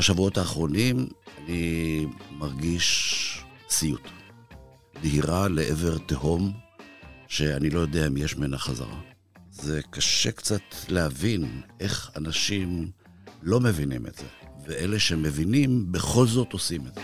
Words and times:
בשבועות 0.00 0.38
האחרונים 0.38 1.08
אני 1.38 2.06
מרגיש 2.38 3.44
סיוט. 3.68 4.08
דהירה 5.02 5.48
לעבר 5.48 5.98
תהום 5.98 6.52
שאני 7.28 7.70
לא 7.70 7.80
יודע 7.80 8.06
אם 8.06 8.16
יש 8.16 8.36
ממנה 8.36 8.58
חזרה. 8.58 9.00
זה 9.50 9.80
קשה 9.90 10.32
קצת 10.32 10.62
להבין 10.88 11.62
איך 11.80 12.10
אנשים 12.16 12.90
לא 13.42 13.60
מבינים 13.60 14.06
את 14.06 14.14
זה, 14.14 14.26
ואלה 14.66 14.98
שמבינים 14.98 15.92
בכל 15.92 16.26
זאת 16.26 16.52
עושים 16.52 16.86
את 16.86 16.94
זה. 16.94 17.00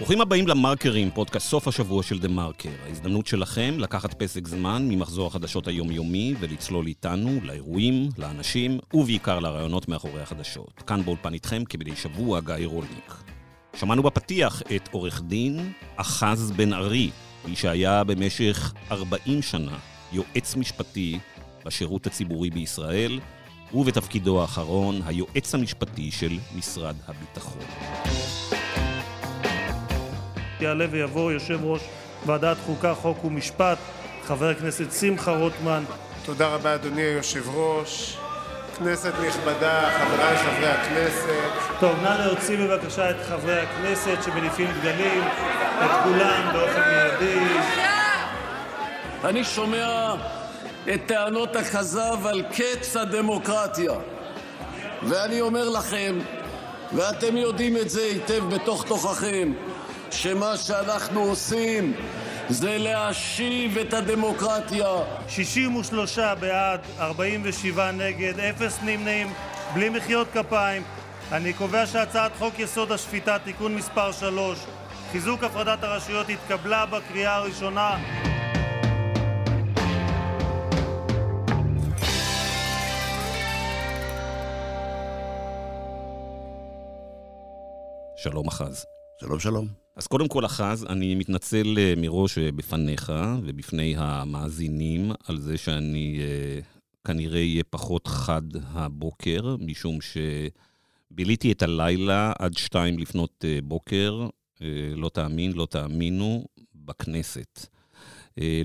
ברוכים 0.00 0.20
הבאים 0.20 0.46
למרקרים, 0.46 1.10
פודקאסט 1.10 1.48
סוף 1.48 1.68
השבוע 1.68 2.02
של 2.02 2.18
דה 2.18 2.28
מרקר. 2.28 2.68
ההזדמנות 2.86 3.26
שלכם 3.26 3.74
לקחת 3.78 4.22
פסק 4.22 4.48
זמן 4.48 4.88
ממחזור 4.88 5.26
החדשות 5.26 5.68
היומיומי 5.68 6.34
ולצלול 6.40 6.86
איתנו 6.86 7.40
לאירועים, 7.42 8.08
לאנשים 8.18 8.78
ובעיקר 8.94 9.38
לרעיונות 9.38 9.88
מאחורי 9.88 10.22
החדשות. 10.22 10.82
כאן 10.86 11.02
באולפן 11.02 11.34
איתכם 11.34 11.64
כמדי 11.64 11.96
שבוע 11.96 12.40
גיא 12.40 12.66
רולניק. 12.66 13.14
שמענו 13.76 14.02
בפתיח 14.02 14.62
את 14.76 14.88
עורך 14.92 15.22
דין 15.22 15.72
אחז 15.96 16.50
בן 16.50 16.72
ארי, 16.72 17.10
מי 17.48 17.56
שהיה 17.56 18.04
במשך 18.04 18.72
40 18.90 19.42
שנה 19.42 19.78
יועץ 20.12 20.56
משפטי 20.56 21.18
בשירות 21.64 22.06
הציבורי 22.06 22.50
בישראל, 22.50 23.20
ובתפקידו 23.74 24.40
האחרון 24.40 25.00
היועץ 25.06 25.54
המשפטי 25.54 26.10
של 26.10 26.38
משרד 26.56 26.96
הביטחון. 27.08 27.62
יעלה 30.62 30.86
ויבוא 30.90 31.32
יושב 31.32 31.64
ראש 31.64 31.80
ועדת 32.26 32.56
חוקה, 32.66 32.94
חוק 32.94 33.24
ומשפט, 33.24 33.78
חבר 34.24 34.48
הכנסת 34.48 34.92
שמחה 34.92 35.36
רוטמן. 35.36 35.84
תודה 36.24 36.48
רבה, 36.48 36.74
אדוני 36.74 37.02
היושב 37.02 37.48
ראש. 37.48 38.18
כנסת 38.78 39.12
נכבדה, 39.26 39.90
חבריי 39.90 40.36
חברי 40.36 40.68
הכנסת. 40.68 41.80
טוב, 41.80 42.02
נא 42.02 42.26
להוציא 42.26 42.58
בבקשה 42.58 43.10
את 43.10 43.16
חברי 43.28 43.60
הכנסת 43.60 44.22
שמניפים 44.24 44.66
דגלים, 44.80 45.22
את 45.84 45.90
כולם 46.04 46.50
באופן 46.52 46.80
מיידי. 46.80 47.40
אני 49.24 49.44
שומע 49.44 50.14
את 50.94 51.00
טענות 51.06 51.56
הכזב 51.56 52.26
על 52.26 52.42
קץ 52.42 52.96
הדמוקרטיה, 52.96 53.92
ואני 55.02 55.40
אומר 55.40 55.68
לכם, 55.68 56.18
ואתם 56.92 57.36
יודעים 57.36 57.76
את 57.76 57.90
זה 57.90 58.02
היטב 58.02 58.54
בתוך 58.54 58.84
תוככם, 58.84 59.52
שמה 60.12 60.56
שאנחנו 60.56 61.20
עושים 61.20 61.92
זה 62.48 62.78
להשיב 62.78 63.78
את 63.78 63.92
הדמוקרטיה. 63.94 64.86
63 65.28 66.18
בעד, 66.18 66.80
47 66.98 67.90
נגד, 67.90 68.40
אפס 68.40 68.78
נמנעים, 68.82 69.32
בלי 69.74 69.88
מחיאות 69.88 70.28
כפיים. 70.32 70.82
אני 71.32 71.52
קובע 71.52 71.86
שהצעת 71.86 72.32
חוק 72.38 72.58
יסוד 72.58 72.92
השפיטה 72.92 73.38
(תיקון 73.38 73.74
מס' 73.74 73.90
3) 74.20 74.58
חיזוק 75.12 75.44
הפרדת 75.44 75.84
הרשויות 75.84 76.26
התקבלה 76.28 76.86
בקריאה 76.86 77.34
הראשונה. 77.34 77.98
שלום 88.16 88.48
אחז. 88.48 88.99
שלום, 89.20 89.40
שלום. 89.40 89.68
אז 89.96 90.06
קודם 90.06 90.28
כל, 90.28 90.46
אחז, 90.46 90.84
אני 90.84 91.14
מתנצל 91.14 91.78
אה, 91.78 91.94
מראש 91.96 92.38
אה, 92.38 92.52
בפניך 92.52 93.12
ובפני 93.42 93.94
המאזינים 93.98 95.12
על 95.24 95.40
זה 95.40 95.58
שאני 95.58 96.18
אה, 96.20 96.60
כנראה 97.04 97.38
אהיה 97.40 97.64
פחות 97.70 98.06
חד 98.06 98.42
הבוקר, 98.66 99.56
משום 99.58 99.98
שביליתי 101.10 101.52
את 101.52 101.62
הלילה 101.62 102.32
עד 102.38 102.56
שתיים 102.56 102.98
לפנות 102.98 103.44
בוקר, 103.64 104.28
לא 104.96 105.08
תאמין, 105.08 105.52
לא 105.52 105.66
תאמינו, 105.70 106.44
בכנסת. 106.74 107.66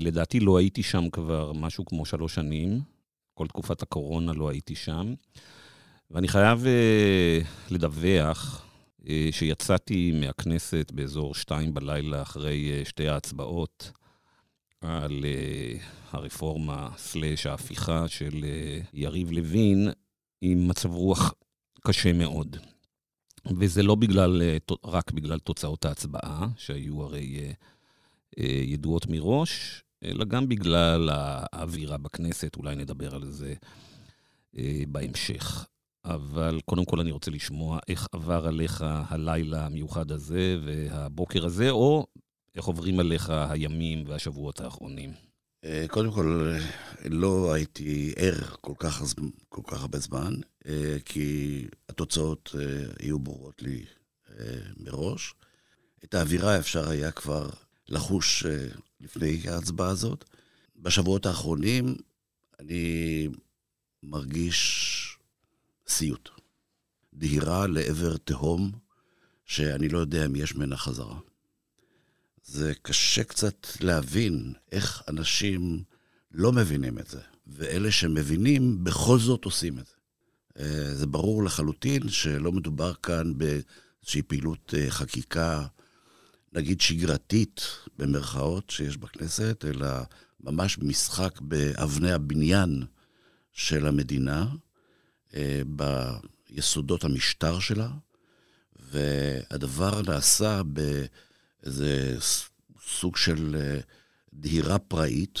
לדעתי 0.00 0.40
לא 0.40 0.58
הייתי 0.58 0.82
שם 0.82 1.10
כבר 1.10 1.52
משהו 1.52 1.84
כמו 1.84 2.06
שלוש 2.06 2.34
שנים, 2.34 2.80
כל 3.34 3.46
תקופת 3.46 3.82
הקורונה 3.82 4.32
לא 4.32 4.48
הייתי 4.48 4.74
שם. 4.74 5.14
ואני 6.10 6.28
חייב 6.28 6.66
לדווח 7.70 8.65
שיצאתי 9.30 10.12
מהכנסת 10.20 10.92
באזור 10.94 11.34
שתיים 11.34 11.74
בלילה 11.74 12.22
אחרי 12.22 12.70
אה, 12.72 12.84
שתי 12.84 13.08
ההצבעות 13.08 13.92
על 14.80 15.24
אה, 15.24 15.78
הרפורמה 16.10 16.90
סלאש 16.96 17.46
ההפיכה 17.46 18.08
של 18.08 18.44
יריב 18.92 19.30
לוין, 19.30 19.88
עם 20.40 20.68
מצב 20.68 20.94
רוח 20.94 21.34
קשה 21.80 22.12
מאוד. 22.12 22.56
וזה 23.58 23.82
לא 23.82 23.94
בגלל, 23.94 24.42
רק 24.84 25.10
בגלל 25.10 25.38
תוצאות 25.38 25.84
ההצבעה, 25.84 26.48
שהיו 26.56 27.02
הרי 27.02 27.52
ידועות 28.38 29.06
מראש, 29.06 29.82
אלא 30.04 30.24
גם 30.24 30.48
בגלל 30.48 31.08
האווירה 31.12 31.98
בכנסת, 31.98 32.56
אולי 32.56 32.76
נדבר 32.76 33.14
על 33.14 33.24
זה 33.24 33.54
בהמשך. 34.88 35.66
אבל 36.06 36.60
קודם 36.64 36.84
כל 36.84 37.00
אני 37.00 37.10
רוצה 37.10 37.30
לשמוע 37.30 37.78
איך 37.88 38.06
עבר 38.12 38.46
עליך 38.46 38.84
הלילה 38.86 39.66
המיוחד 39.66 40.10
הזה 40.12 40.56
והבוקר 40.64 41.46
הזה, 41.46 41.70
או 41.70 42.06
איך 42.54 42.64
עוברים 42.64 43.00
עליך 43.00 43.30
הימים 43.30 44.04
והשבועות 44.06 44.60
האחרונים. 44.60 45.12
אה, 45.64 45.84
קודם 45.88 46.12
כל, 46.12 46.56
לא 47.04 47.52
הייתי 47.52 48.12
ער 48.16 48.40
כל 48.60 48.72
כך, 48.78 49.02
כל 49.48 49.62
כך 49.66 49.80
הרבה 49.80 49.98
זמן, 49.98 50.34
אה, 50.66 50.96
כי 51.04 51.64
התוצאות 51.88 52.54
אה, 52.58 52.86
היו 53.00 53.18
ברורות 53.18 53.62
לי 53.62 53.84
מראש. 54.76 55.34
את 56.04 56.14
האווירה 56.14 56.58
אפשר 56.58 56.88
היה 56.88 57.10
כבר 57.10 57.50
לחוש 57.88 58.46
לפני 59.00 59.40
ההצבעה 59.48 59.88
הזאת. 59.88 60.24
בשבועות 60.76 61.26
האחרונים 61.26 61.96
אני 62.60 63.28
מרגיש 64.02 65.15
סיוט. 65.88 66.28
דהירה 67.14 67.66
לעבר 67.66 68.16
תהום 68.16 68.72
שאני 69.44 69.88
לא 69.88 69.98
יודע 69.98 70.26
אם 70.26 70.36
יש 70.36 70.54
ממנה 70.54 70.76
חזרה. 70.76 71.18
זה 72.44 72.72
קשה 72.82 73.24
קצת 73.24 73.66
להבין 73.80 74.52
איך 74.72 75.02
אנשים 75.08 75.82
לא 76.32 76.52
מבינים 76.52 76.98
את 76.98 77.08
זה, 77.08 77.20
ואלה 77.46 77.90
שמבינים 77.90 78.84
בכל 78.84 79.18
זאת 79.18 79.44
עושים 79.44 79.78
את 79.78 79.86
זה. 79.86 79.92
אה, 80.58 80.94
זה 80.94 81.06
ברור 81.06 81.44
לחלוטין 81.44 82.08
שלא 82.08 82.52
מדובר 82.52 82.94
כאן 82.94 83.32
באיזושהי 83.38 84.22
פעילות 84.26 84.74
אה, 84.76 84.90
חקיקה, 84.90 85.66
נגיד 86.52 86.80
שגרתית, 86.80 87.60
במרכאות, 87.98 88.70
שיש 88.70 88.96
בכנסת, 88.96 89.64
אלא 89.68 89.88
ממש 90.40 90.78
משחק 90.78 91.40
באבני 91.40 92.12
הבניין 92.12 92.82
של 93.52 93.86
המדינה, 93.86 94.46
ביסודות 95.66 97.04
המשטר 97.04 97.58
שלה, 97.58 97.88
והדבר 98.78 100.02
נעשה 100.02 100.62
באיזה 100.62 102.16
סוג 102.86 103.16
של 103.16 103.56
אה, 103.60 103.80
דהירה 104.32 104.78
פראית, 104.78 105.38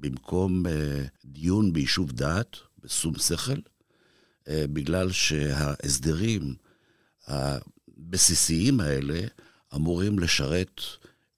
במקום 0.00 0.66
אה, 0.66 1.04
דיון 1.24 1.72
ביישוב 1.72 2.12
דעת, 2.12 2.56
בשום 2.84 3.14
שכל, 3.18 3.60
בגלל 4.48 5.12
שההסדרים 5.12 6.54
הבסיסיים 7.26 8.80
האלה 8.80 9.20
אמורים 9.74 10.18
לשרת 10.18 10.80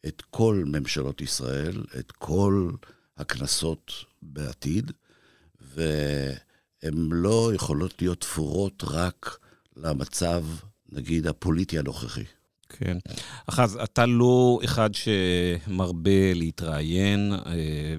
את 0.06 0.22
כל 0.30 0.62
ממשלות 0.66 1.20
ישראל, 1.20 1.84
את 1.98 2.12
כל 2.12 2.70
הכנסות 3.16 3.92
בעתיד, 4.22 4.92
ו... 5.62 5.82
הן 6.84 7.08
לא 7.10 7.50
יכולות 7.54 8.02
להיות 8.02 8.20
תפורות 8.20 8.84
רק 8.86 9.38
למצב, 9.76 10.44
נגיד, 10.92 11.26
הפוליטי 11.26 11.78
הנוכחי. 11.78 12.24
כן. 12.68 12.96
אחז, 13.46 13.78
אתה 13.84 14.06
לא 14.06 14.58
אחד 14.64 14.90
שמרבה 14.94 16.34
להתראיין 16.34 17.32
אה, 17.32 17.52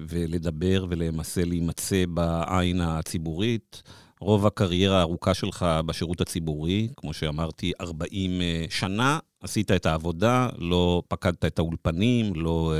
ולדבר 0.08 0.86
ולמעשה 0.88 1.44
להימצא 1.44 2.04
בעין 2.08 2.80
הציבורית. 2.80 3.82
רוב 4.20 4.46
הקריירה 4.46 4.98
הארוכה 4.98 5.34
שלך 5.34 5.66
בשירות 5.86 6.20
הציבורי, 6.20 6.88
כמו 6.96 7.12
שאמרתי, 7.12 7.72
40 7.80 8.40
אה, 8.40 8.64
שנה, 8.70 9.18
עשית 9.40 9.70
את 9.70 9.86
העבודה, 9.86 10.48
לא 10.58 11.02
פקדת 11.08 11.44
את 11.44 11.58
האולפנים, 11.58 12.34
לא 12.34 12.74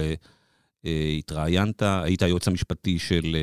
אה, 0.87 1.15
התראיינת, 1.19 1.83
היית 1.83 2.23
היועץ 2.23 2.49
המשפטי 2.49 2.99
של... 2.99 3.37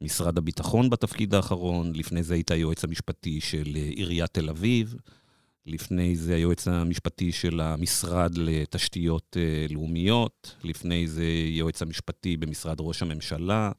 משרד 0.00 0.38
הביטחון 0.38 0.90
בתפקיד 0.90 1.34
האחרון, 1.34 1.92
לפני 1.94 2.22
זה 2.22 2.34
היית 2.34 2.50
היועץ 2.50 2.84
המשפטי 2.84 3.40
של 3.40 3.72
אה, 3.76 3.82
עיריית 3.82 4.34
תל 4.34 4.48
אביב, 4.50 4.94
לפני 5.66 6.16
זה 6.16 6.34
היועץ 6.34 6.68
המשפטי 6.68 7.32
של 7.32 7.60
המשרד 7.60 8.32
לתשתיות 8.38 9.36
אה, 9.40 9.66
לאומיות, 9.70 10.56
לפני 10.64 11.08
זה 11.08 11.24
יועץ 11.46 11.82
המשפטי 11.82 12.36
במשרד 12.36 12.76
ראש 12.80 13.02
הממשלה, 13.02 13.72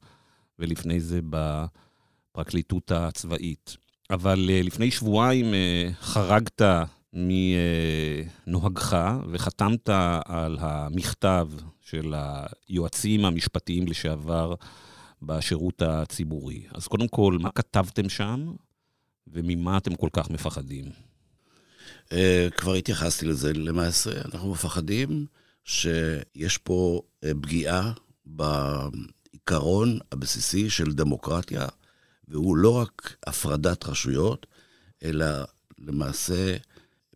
ולפני 0.58 1.00
זה 1.00 1.20
הפרקליטות 1.32 2.92
הצבאית. 2.92 3.76
אבל 4.10 4.50
אה, 4.50 4.60
לפני 4.62 4.90
שבועיים 4.90 5.46
חרגת 6.00 6.62
מנוהגך 7.12 8.96
וחתמת 9.30 9.88
על 10.24 10.56
המכתב 10.60 11.48
של 11.80 12.14
היועצים 12.68 13.24
המשפטיים 13.24 13.86
לשעבר 13.86 14.54
בשירות 15.22 15.82
הציבורי. 15.82 16.62
אז 16.74 16.86
קודם 16.86 17.08
כל, 17.08 17.38
מה 17.40 17.50
כתבתם 17.50 18.08
שם 18.08 18.52
וממה 19.26 19.76
אתם 19.76 19.94
כל 19.94 20.08
כך 20.12 20.30
מפחדים? 20.30 20.84
אה, 22.12 22.48
כבר 22.56 22.74
התייחסתי 22.74 23.26
לזה 23.26 23.52
למעשה. 23.52 24.10
אנחנו 24.24 24.52
מפחדים 24.52 25.26
שיש 25.64 26.58
פה 26.58 27.02
פגיעה 27.40 27.92
בעיקרון 28.26 29.98
הבסיסי 30.12 30.70
של 30.70 30.92
דמוקרטיה, 30.92 31.66
והוא 32.28 32.56
לא 32.56 32.74
רק 32.74 33.16
הפרדת 33.26 33.84
רשויות, 33.86 34.46
אלא 35.02 35.26
למעשה 35.78 36.56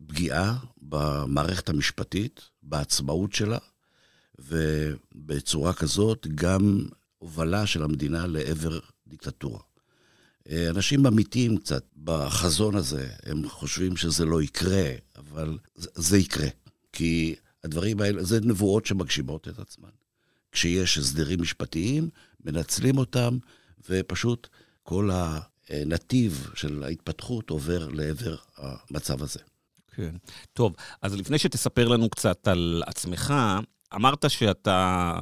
פגיעה 0.07 0.57
במערכת 0.81 1.69
המשפטית, 1.69 2.41
בעצמאות 2.63 3.33
שלה, 3.33 3.57
ובצורה 4.39 5.73
כזאת 5.73 6.27
גם 6.35 6.85
הובלה 7.21 7.65
של 7.65 7.83
המדינה 7.83 8.27
לעבר 8.27 8.79
דיקטטורה. 9.07 9.59
אנשים 10.69 11.07
אמיתיים 11.07 11.57
קצת 11.57 11.83
בחזון 12.03 12.75
הזה, 12.75 13.09
הם 13.23 13.49
חושבים 13.49 13.97
שזה 13.97 14.25
לא 14.25 14.41
יקרה, 14.41 14.91
אבל 15.17 15.57
זה 15.75 16.17
יקרה. 16.17 16.47
כי 16.93 17.35
הדברים 17.63 18.01
האלה, 18.01 18.23
זה 18.23 18.39
נבואות 18.41 18.85
שמגשימות 18.85 19.47
את 19.47 19.59
עצמן. 19.59 19.89
כשיש 20.51 20.97
הסדרים 20.97 21.41
משפטיים, 21.41 22.09
מנצלים 22.45 22.97
אותם, 22.97 23.37
ופשוט 23.89 24.47
כל 24.83 25.09
הנתיב 25.69 26.49
של 26.55 26.83
ההתפתחות 26.83 27.49
עובר 27.49 27.87
לעבר 27.87 28.35
המצב 28.57 29.23
הזה. 29.23 29.39
כן. 29.95 30.15
טוב, 30.53 30.75
אז 31.01 31.15
לפני 31.15 31.39
שתספר 31.39 31.87
לנו 31.87 32.09
קצת 32.09 32.47
על 32.47 32.83
עצמך, 32.85 33.33
אמרת 33.95 34.29
שאתה 34.29 35.21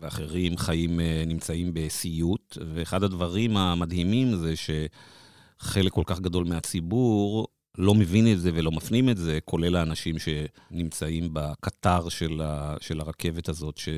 ואחרים 0.00 0.56
חיים, 0.56 1.00
אה, 1.00 1.24
נמצאים 1.26 1.70
בסיוט, 1.74 2.58
ואחד 2.74 3.02
הדברים 3.02 3.56
המדהימים 3.56 4.36
זה 4.36 4.54
שחלק 4.56 5.92
כל 5.92 6.02
כך 6.06 6.20
גדול 6.20 6.44
מהציבור 6.44 7.48
לא 7.78 7.94
מבין 7.94 8.32
את 8.32 8.40
זה 8.40 8.50
ולא 8.54 8.70
מפנים 8.72 9.08
את 9.08 9.16
זה, 9.16 9.38
כולל 9.44 9.76
האנשים 9.76 10.16
שנמצאים 10.18 11.28
בקטר 11.32 12.08
של, 12.08 12.40
של 12.80 13.00
הרכבת 13.00 13.48
הזאת, 13.48 13.78
ש... 13.78 13.88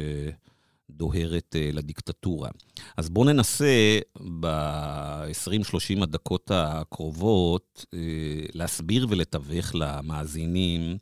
דוהרת 0.90 1.56
uh, 1.56 1.76
לדיקטטורה. 1.76 2.50
אז 2.96 3.10
בואו 3.10 3.24
ננסה 3.24 3.98
ב-20-30 4.40 6.02
הדקות 6.02 6.50
הקרובות 6.54 7.84
uh, 7.84 7.98
להסביר 8.54 9.06
ולתווך 9.10 9.74
למאזינים 9.74 10.98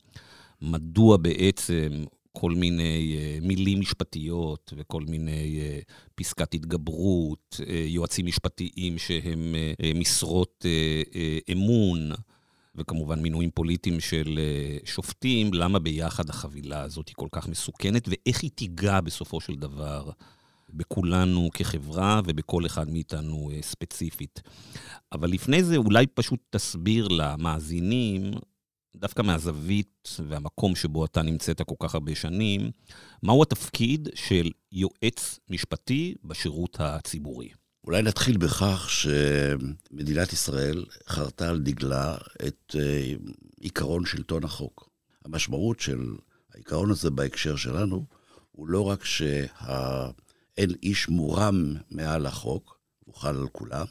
מדוע 0.63 1.17
בעצם 1.17 2.05
כל 2.39 2.53
מיני 2.53 3.17
uh, 3.19 3.47
מילים 3.47 3.81
משפטיות 3.81 4.73
וכל 4.77 5.03
מיני 5.09 5.61
uh, 5.61 5.93
פסקת 6.15 6.55
התגברות, 6.55 7.61
uh, 7.61 7.71
יועצים 7.71 8.27
משפטיים 8.27 8.99
שהם 8.99 9.55
משרות 9.95 10.67
אמון, 11.53 12.13
וכמובן 12.77 13.23
מינויים 13.23 13.51
פוליטיים 13.51 14.01
של 14.01 14.39
אה, 14.39 14.79
שופטים, 14.85 15.55
למה 15.55 15.79
ביחד 15.79 16.31
החבילה 16.31 16.83
הזאת 16.83 17.09
היא 17.09 17.15
כל 17.17 17.29
כך 17.33 17.49
מסוכנת, 17.49 18.09
ואיך 18.09 18.43
היא 18.43 18.51
תיגע 18.55 19.01
בסופו 19.01 19.41
של 19.41 19.55
דבר 19.55 20.11
בכולנו 20.71 21.49
כחברה 21.55 22.21
ובכל 22.25 22.67
אחד 22.67 22.91
מאיתנו 22.91 23.51
אה, 23.53 23.63
ספציפית. 23.63 24.43
אבל 25.13 25.31
לפני 25.31 25.65
זה 25.65 25.77
אולי 25.77 26.07
פשוט 26.07 26.41
תסביר 26.51 27.09
למאזינים, 27.09 28.31
דווקא 28.97 29.23
מהזווית 29.23 30.09
והמקום 30.29 30.77
שבו 30.77 31.05
אתה 31.05 31.23
נמצאת 31.23 31.63
כל 31.63 31.75
כך 31.79 31.95
הרבה 31.95 32.15
שנים, 32.15 32.71
מהו 33.23 33.43
התפקיד 33.43 34.09
של 34.15 34.51
יועץ 34.73 35.39
משפטי 35.51 36.15
בשירות 36.25 36.77
הציבורי. 36.81 37.49
אולי 37.85 38.03
נתחיל 38.03 38.37
בכך 38.37 38.91
שמדינת 38.91 40.33
ישראל 40.33 40.85
חרתה 41.09 41.49
על 41.49 41.61
דגלה 41.61 42.17
את 42.47 42.77
אה, 42.79 43.13
עיקרון 43.61 44.07
שלטון 44.07 44.45
החוק. 44.45 44.91
המשמעות 45.25 45.81
של 45.81 46.15
העיקרון 46.55 46.91
הזה 46.91 47.11
בהקשר 47.11 47.57
שלנו, 47.57 48.05
הוא 48.53 48.69
לא 48.69 48.89
רק 48.89 49.05
שאין 49.05 50.71
איש 50.83 51.09
מורם 51.09 51.75
מעל 51.91 52.27
החוק, 52.27 52.79
הוא 53.05 53.15
חל 53.15 53.37
על 53.37 53.49
כולם, 53.53 53.87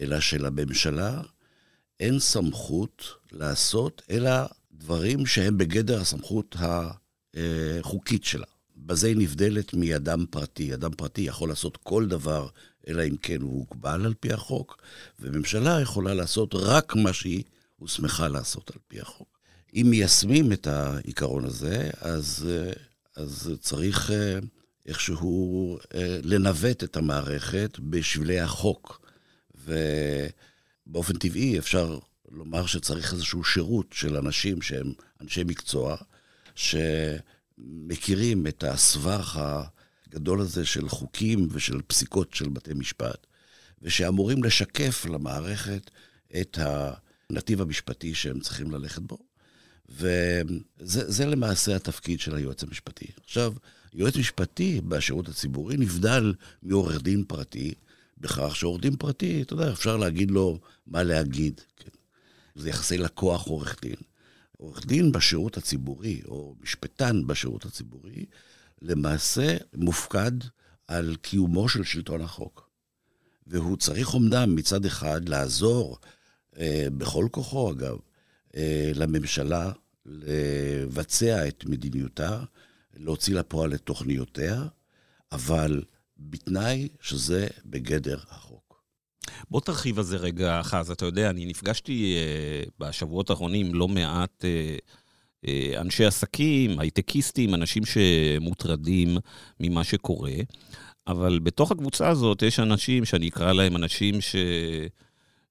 אלא 0.00 0.20
שלממשלה 0.20 1.22
אין 2.00 2.18
סמכות 2.18 3.04
לעשות 3.32 4.02
אלא 4.10 4.30
דברים 4.72 5.26
שהם 5.26 5.58
בגדר 5.58 6.00
הסמכות 6.00 6.56
החוקית 6.58 8.24
שלה. 8.24 8.46
בזה 8.76 9.06
היא 9.06 9.16
נבדלת 9.16 9.74
מאדם 9.74 10.24
פרטי. 10.30 10.74
אדם 10.74 10.90
פרטי 10.90 11.20
יכול 11.20 11.48
לעשות 11.48 11.76
כל 11.76 12.06
דבר 12.06 12.48
אלא 12.88 13.02
אם 13.02 13.16
כן 13.16 13.40
הוא 13.40 13.66
הוגבל 13.68 14.06
על 14.06 14.14
פי 14.20 14.32
החוק, 14.32 14.82
וממשלה 15.20 15.80
יכולה 15.80 16.14
לעשות 16.14 16.54
רק 16.54 16.96
מה 16.96 17.12
שהיא 17.12 17.42
הוסמכה 17.76 18.28
לעשות 18.28 18.70
על 18.70 18.78
פי 18.88 19.00
החוק. 19.00 19.38
אם 19.74 19.86
מיישמים 19.90 20.52
את 20.52 20.66
העיקרון 20.66 21.44
הזה, 21.44 21.90
אז, 22.00 22.48
אז 23.16 23.52
צריך 23.60 24.10
אה, 24.10 24.38
איכשהו 24.86 25.78
אה, 25.94 26.18
לנווט 26.22 26.84
את 26.84 26.96
המערכת 26.96 27.78
בשבילי 27.78 28.40
החוק. 28.40 29.00
ובאופן 30.90 31.18
טבעי 31.18 31.58
אפשר 31.58 31.98
לומר 32.30 32.66
שצריך 32.66 33.12
איזשהו 33.12 33.44
שירות 33.44 33.86
של 33.92 34.16
אנשים 34.16 34.62
שהם 34.62 34.92
אנשי 35.20 35.44
מקצוע, 35.44 35.96
שמכירים 36.54 38.46
את 38.46 38.64
הסבך. 38.64 39.40
הגדול 40.12 40.40
הזה 40.40 40.66
של 40.66 40.88
חוקים 40.88 41.48
ושל 41.50 41.80
פסיקות 41.86 42.34
של 42.34 42.48
בתי 42.48 42.74
משפט, 42.74 43.26
ושאמורים 43.82 44.44
לשקף 44.44 45.06
למערכת 45.06 45.90
את 46.40 46.58
הנתיב 46.60 47.60
המשפטי 47.60 48.14
שהם 48.14 48.40
צריכים 48.40 48.70
ללכת 48.70 49.02
בו. 49.02 49.18
וזה 49.88 51.26
למעשה 51.26 51.76
התפקיד 51.76 52.20
של 52.20 52.36
היועץ 52.36 52.62
המשפטי. 52.62 53.06
עכשיו, 53.24 53.52
יועץ 53.94 54.16
משפטי 54.16 54.80
בשירות 54.80 55.28
הציבורי 55.28 55.76
נבדל 55.76 56.34
מעורך 56.62 57.02
דין 57.02 57.24
פרטי, 57.24 57.74
בכך 58.20 58.56
שעורך 58.56 58.82
דין 58.82 58.96
פרטי, 58.96 59.42
אתה 59.42 59.52
יודע, 59.52 59.72
אפשר 59.72 59.96
להגיד 59.96 60.30
לו 60.30 60.60
מה 60.86 61.02
להגיד. 61.02 61.60
כן. 61.76 61.90
זה 62.54 62.70
יחסי 62.70 62.98
לקוח 62.98 63.46
עורך 63.46 63.76
דין. 63.82 63.96
עורך 64.56 64.86
דין 64.86 65.12
בשירות 65.12 65.56
הציבורי, 65.56 66.20
או 66.28 66.54
משפטן 66.60 67.26
בשירות 67.26 67.64
הציבורי, 67.64 68.24
למעשה 68.82 69.56
מופקד 69.74 70.32
על 70.86 71.16
קיומו 71.22 71.68
של 71.68 71.84
שלטון 71.84 72.20
החוק. 72.20 72.70
והוא 73.46 73.76
צריך 73.76 74.14
אומנם 74.14 74.54
מצד 74.54 74.84
אחד 74.84 75.28
לעזור, 75.28 75.98
אה, 76.58 76.86
בכל 76.98 77.28
כוחו 77.30 77.72
אגב, 77.72 77.96
אה, 78.56 78.92
לממשלה 78.94 79.72
לבצע 80.06 81.48
את 81.48 81.64
מדיניותה, 81.66 82.42
להוציא 82.96 83.34
לפועל 83.34 83.74
את 83.74 83.80
תוכניותיה, 83.80 84.64
אבל 85.32 85.82
בתנאי 86.20 86.88
שזה 87.00 87.46
בגדר 87.64 88.18
החוק. 88.30 88.60
בוא 89.50 89.60
תרחיב 89.60 89.98
על 89.98 90.04
זה 90.04 90.16
רגע, 90.16 90.60
חז. 90.62 90.90
אתה 90.90 91.04
יודע, 91.04 91.30
אני 91.30 91.46
נפגשתי 91.46 92.16
אה, 92.16 92.62
בשבועות 92.78 93.30
האחרונים 93.30 93.74
לא 93.74 93.88
מעט 93.88 94.44
אה, 94.44 94.76
אה, 95.48 95.80
אנשי 95.80 96.04
עסקים, 96.04 96.80
הייטקיסטים, 96.80 97.54
אנשים 97.54 97.82
שמוטרדים 97.84 99.16
ממה 99.60 99.84
שקורה. 99.84 100.32
אבל 101.06 101.38
בתוך 101.38 101.72
הקבוצה 101.72 102.08
הזאת 102.08 102.42
יש 102.42 102.60
אנשים 102.60 103.04
שאני 103.04 103.28
אקרא 103.28 103.52
להם 103.52 103.76
אנשים 103.76 104.14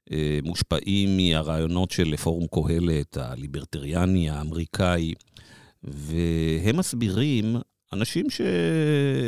שמושפעים 0.09 1.17
מהרעיונות 1.17 1.91
של 1.91 2.17
פורום 2.17 2.47
קהלת, 2.47 3.17
הליברטריאני, 3.17 4.29
האמריקאי, 4.29 5.13
והם 5.83 6.77
מסבירים 6.77 7.55
אנשים 7.93 8.29
ש... 8.29 8.41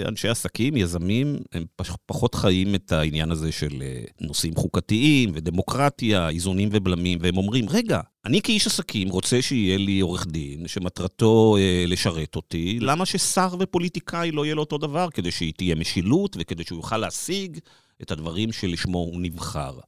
אנשי 0.08 0.28
עסקים, 0.28 0.78
יזמים, 0.78 1.38
הם 1.52 1.66
פחות 2.06 2.36
חיים 2.36 2.76
את 2.76 2.92
העניין 2.92 3.32
הזה 3.32 3.52
של 3.52 3.82
אה, 3.82 4.04
נושאים 4.22 4.56
חוקתיים 4.56 5.32
ודמוקרטיה, 5.34 6.30
איזונים 6.30 6.70
ובלמים, 6.72 7.20
והם 7.22 7.38
אומרים, 7.38 7.70
רגע, 7.70 8.02
אני 8.26 8.42
כאיש 8.42 8.68
עסקים 8.68 9.10
רוצה 9.10 9.42
שיהיה 9.42 9.78
לי 9.78 10.00
עורך 10.00 10.28
דין 10.28 10.68
שמטרתו 10.68 11.58
אה, 11.60 11.86
לשרת 11.88 12.36
אותי, 12.36 12.80
למה 12.82 13.06
ששר 13.06 13.50
ופוליטיקאי 13.60 14.32
לא 14.32 14.46
יהיה 14.46 14.56
לו 14.56 14.62
אותו 14.62 14.78
דבר? 14.78 15.08
כדי 15.14 15.32
שהיא 15.32 15.54
תהיה 15.58 15.76
משילות 15.76 16.38
וכדי 16.40 16.64
שהוא 16.64 16.80
יוכל 16.80 16.98
להשיג 16.98 17.60
את 18.02 18.12
הדברים 18.12 18.52
שלשמו 18.52 18.98
הוא 18.98 19.22
נבחר. 19.22 19.80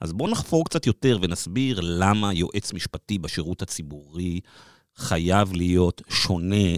אז 0.00 0.12
בואו 0.12 0.30
נחפור 0.30 0.64
קצת 0.64 0.86
יותר 0.86 1.18
ונסביר 1.22 1.80
למה 1.82 2.34
יועץ 2.34 2.72
משפטי 2.72 3.18
בשירות 3.18 3.62
הציבורי 3.62 4.40
חייב 4.96 5.52
להיות 5.52 6.02
שונה 6.08 6.76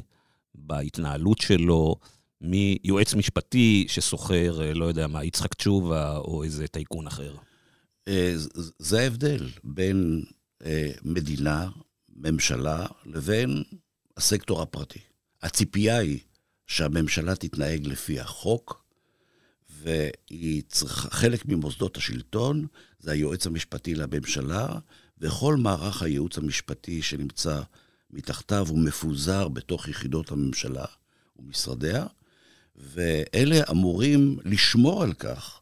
בהתנהלות 0.66 1.38
שלו 1.38 1.96
מיועץ 2.40 3.14
משפטי 3.14 3.84
שסוחר, 3.88 4.62
אה, 4.62 4.74
לא 4.74 4.84
יודע 4.84 5.06
מה, 5.06 5.24
יצחק 5.24 5.54
תשובה 5.54 6.16
או 6.16 6.44
איזה 6.44 6.68
טייקון 6.68 7.06
אחר. 7.06 7.36
אה, 8.08 8.34
זה 8.78 9.00
ההבדל 9.00 9.48
בין 9.64 10.24
אה, 10.64 10.90
מדינה, 11.04 11.68
ממשלה, 12.16 12.86
לבין 13.06 13.62
הסקטור 14.16 14.62
הפרטי. 14.62 14.98
הציפייה 15.42 15.98
היא 15.98 16.18
שהממשלה 16.66 17.36
תתנהג 17.36 17.86
לפי 17.86 18.20
החוק, 18.20 18.84
והיא 19.70 20.62
צריכה, 20.68 21.10
חלק 21.10 21.46
ממוסדות 21.46 21.96
השלטון 21.96 22.66
זה 22.98 23.12
היועץ 23.12 23.46
המשפטי 23.46 23.94
לממשלה, 23.94 24.68
וכל 25.18 25.56
מערך 25.56 26.02
הייעוץ 26.02 26.38
המשפטי 26.38 27.02
שנמצא 27.02 27.60
מתחתיו 28.12 28.66
הוא 28.68 28.78
מפוזר 28.78 29.48
בתוך 29.48 29.88
יחידות 29.88 30.30
הממשלה 30.30 30.84
ומשרדיה, 31.36 32.06
ואלה 32.76 33.60
אמורים 33.70 34.38
לשמור 34.44 35.02
על 35.02 35.12
כך 35.12 35.60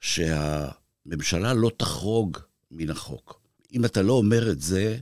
שהממשלה 0.00 1.54
לא 1.54 1.70
תחרוג 1.76 2.38
מן 2.70 2.90
החוק. 2.90 3.40
אם 3.72 3.84
אתה 3.84 4.02
לא 4.02 4.12
אומר 4.12 4.50
את 4.50 4.60
זה, 4.60 4.98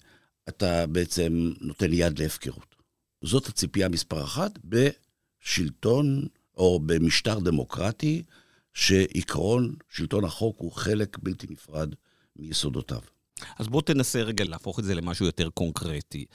אתה 0.49 0.87
בעצם 0.87 1.53
נותן 1.61 1.93
יד 1.93 2.19
להפקרות. 2.19 2.75
זאת 3.23 3.47
הציפייה 3.47 3.89
מספר 3.89 4.25
אחת 4.25 4.59
בשלטון 4.65 6.27
או 6.57 6.81
במשטר 6.87 7.39
דמוקרטי, 7.39 8.23
שעקרון 8.75 9.75
שלטון 9.89 10.25
החוק 10.25 10.57
הוא 10.59 10.73
חלק 10.73 11.19
בלתי 11.23 11.47
נפרד 11.51 11.95
מיסודותיו. 12.37 13.01
אז 13.59 13.69
בוא 13.69 13.83
תנסה 13.83 14.23
רגע 14.23 14.45
להפוך 14.45 14.79
את 14.79 14.85
זה 14.85 14.95
למשהו 14.95 15.27
יותר 15.27 15.51
קונקרטי. 15.51 16.27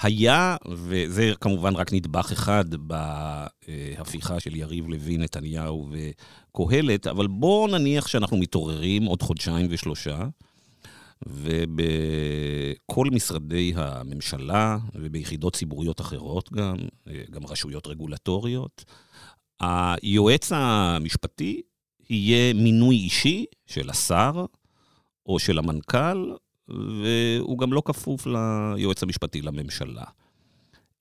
היה, 0.00 0.56
וזה 0.70 1.32
כמובן 1.40 1.74
רק 1.74 1.92
נדבך 1.92 2.32
אחד 2.32 2.64
בהפיכה 2.74 4.40
של 4.40 4.56
יריב 4.56 4.88
לוין, 4.88 5.22
נתניהו 5.22 5.88
וקהלת, 5.90 7.06
אבל 7.06 7.26
בואו 7.26 7.66
נניח 7.66 8.06
שאנחנו 8.06 8.36
מתעוררים 8.36 9.04
עוד 9.04 9.22
חודשיים 9.22 9.66
ושלושה, 9.70 10.18
ובכל 11.26 13.06
משרדי 13.12 13.72
הממשלה 13.76 14.78
וביחידות 14.94 15.56
ציבוריות 15.56 16.00
אחרות 16.00 16.52
גם, 16.52 16.76
גם 17.30 17.46
רשויות 17.46 17.86
רגולטוריות, 17.86 18.84
היועץ 19.60 20.52
המשפטי 20.54 21.62
יהיה 22.10 22.54
מינוי 22.54 22.96
אישי 22.96 23.44
של 23.66 23.90
השר 23.90 24.44
או 25.26 25.38
של 25.38 25.58
המנכ"ל, 25.58 26.32
והוא 26.72 27.58
גם 27.58 27.72
לא 27.72 27.82
כפוף 27.84 28.26
ליועץ 28.26 29.02
המשפטי 29.02 29.42
לממשלה. 29.42 30.04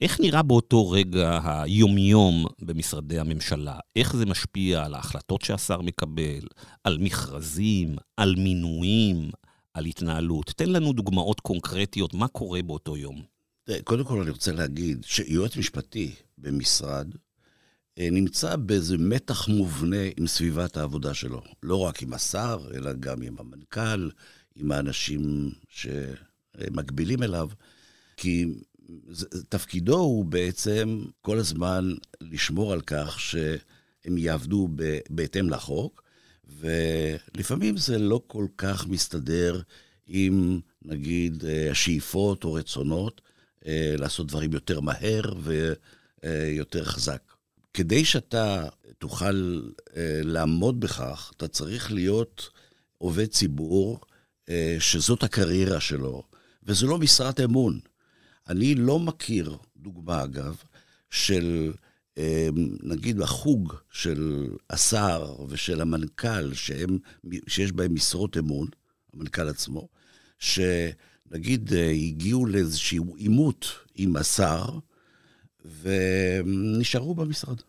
איך 0.01 0.19
נראה 0.19 0.43
באותו 0.43 0.89
רגע 0.89 1.39
היומיום 1.43 2.45
במשרדי 2.61 3.19
הממשלה? 3.19 3.79
איך 3.95 4.15
זה 4.15 4.25
משפיע 4.25 4.83
על 4.83 4.93
ההחלטות 4.93 5.41
שהשר 5.41 5.81
מקבל, 5.81 6.47
על 6.83 6.97
מכרזים, 6.97 7.95
על 8.17 8.35
מינויים, 8.35 9.29
על 9.73 9.85
התנהלות? 9.85 10.53
תן 10.55 10.69
לנו 10.69 10.93
דוגמאות 10.93 11.39
קונקרטיות, 11.39 12.13
מה 12.13 12.27
קורה 12.27 12.61
באותו 12.61 12.97
יום. 12.97 13.21
קודם 13.83 14.03
כל 14.03 14.21
אני 14.21 14.29
רוצה 14.29 14.51
להגיד 14.51 15.03
שיועץ 15.07 15.57
משפטי 15.57 16.11
במשרד 16.37 17.07
אה, 17.99 18.09
נמצא 18.11 18.55
באיזה 18.55 18.97
מתח 18.97 19.47
מובנה 19.47 20.03
עם 20.17 20.27
סביבת 20.27 20.77
העבודה 20.77 21.13
שלו. 21.13 21.41
לא 21.63 21.79
רק 21.79 22.01
עם 22.01 22.13
השר, 22.13 22.59
אלא 22.73 22.93
גם 22.93 23.21
עם 23.21 23.35
המנכ"ל, 23.39 24.09
עם 24.61 24.71
האנשים 24.71 25.51
שמקבילים 25.69 27.23
אליו, 27.23 27.49
כי 28.17 28.45
תפקידו 29.49 29.97
הוא 29.99 30.25
בעצם 30.25 31.03
כל 31.21 31.37
הזמן 31.37 31.93
לשמור 32.21 32.73
על 32.73 32.81
כך 32.81 33.19
שהם 33.19 34.17
יעבדו 34.17 34.67
בהתאם 35.09 35.49
לחוק, 35.49 36.03
ולפעמים 36.59 37.77
זה 37.77 37.97
לא 37.97 38.21
כל 38.27 38.45
כך 38.57 38.87
מסתדר 38.87 39.61
עם, 40.07 40.59
נגיד, 40.81 41.43
השאיפות 41.71 42.43
או 42.43 42.53
רצונות 42.53 43.21
אה, 43.65 43.95
לעשות 43.97 44.27
דברים 44.27 44.53
יותר 44.53 44.79
מהר 44.79 45.21
ויותר 46.23 46.83
חזק. 46.83 47.21
כדי 47.73 48.05
שאתה 48.05 48.69
תוכל 48.97 49.61
אה, 49.95 50.21
לעמוד 50.23 50.79
בכך, 50.79 51.31
אתה 51.37 51.47
צריך 51.47 51.91
להיות 51.91 52.49
עובד 52.97 53.25
ציבור 53.25 53.99
אה, 54.03 54.10
שזאת 54.79 55.24
הקריירה 55.24 55.79
שלו, 55.79 56.24
וזה 56.63 56.86
לא 56.86 56.98
משרת 56.98 57.39
אמון. 57.39 57.79
אני 58.50 58.75
לא 58.75 59.00
מכיר, 59.00 59.57
דוגמה 59.77 60.24
אגב, 60.24 60.63
של 61.10 61.74
אה, 62.17 62.50
נגיד 62.83 63.21
החוג 63.21 63.74
של 63.91 64.48
השר 64.69 65.36
ושל 65.50 65.81
המנכ"ל, 65.81 66.53
שהם, 66.53 66.98
שיש 67.48 67.71
בהם 67.71 67.93
משרות 67.93 68.38
אמון, 68.38 68.67
המנכ"ל 69.13 69.50
עצמו, 69.50 69.88
שנגיד 70.39 71.74
אה, 71.74 71.89
הגיעו 71.91 72.45
לאיזשהו 72.45 73.15
עימות 73.15 73.65
עם 73.95 74.15
השר, 74.15 74.65
ונשארו 75.81 77.15
במשרד. 77.15 77.62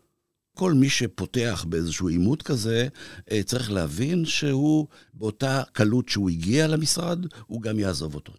כל 0.62 0.72
מי 0.72 0.90
שפותח 0.90 1.64
באיזשהו 1.68 2.08
עימות 2.08 2.42
כזה, 2.42 2.88
אה, 3.30 3.42
צריך 3.42 3.70
להבין 3.70 4.24
שהוא, 4.24 4.86
באותה 5.14 5.62
קלות 5.72 6.08
שהוא 6.08 6.30
הגיע 6.30 6.66
למשרד, 6.66 7.26
הוא 7.46 7.62
גם 7.62 7.78
יעזוב 7.78 8.14
אותו. 8.14 8.32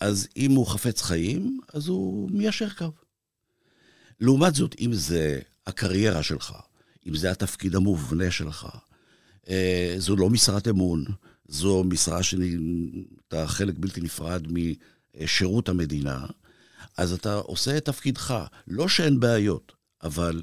אז 0.00 0.28
אם 0.36 0.50
הוא 0.50 0.66
חפץ 0.66 1.02
חיים, 1.02 1.60
אז 1.72 1.88
הוא 1.88 2.30
מיישר 2.30 2.68
קו. 2.68 2.90
לעומת 4.20 4.54
זאת, 4.54 4.76
אם 4.80 4.94
זה 4.94 5.40
הקריירה 5.66 6.22
שלך, 6.22 6.52
אם 7.06 7.16
זה 7.16 7.30
התפקיד 7.30 7.74
המובנה 7.74 8.30
שלך, 8.30 8.66
אה, 9.48 9.94
זו 9.98 10.16
לא 10.16 10.30
משרת 10.30 10.68
אמון, 10.68 11.04
זו 11.48 11.84
משרה 11.84 12.22
שאתה 12.22 13.46
חלק 13.46 13.74
בלתי 13.78 14.00
נפרד 14.00 14.46
משירות 15.16 15.68
המדינה, 15.68 16.26
אז 16.96 17.12
אתה 17.12 17.34
עושה 17.34 17.76
את 17.76 17.84
תפקידך. 17.84 18.44
לא 18.68 18.88
שאין 18.88 19.20
בעיות, 19.20 19.72
אבל 20.02 20.42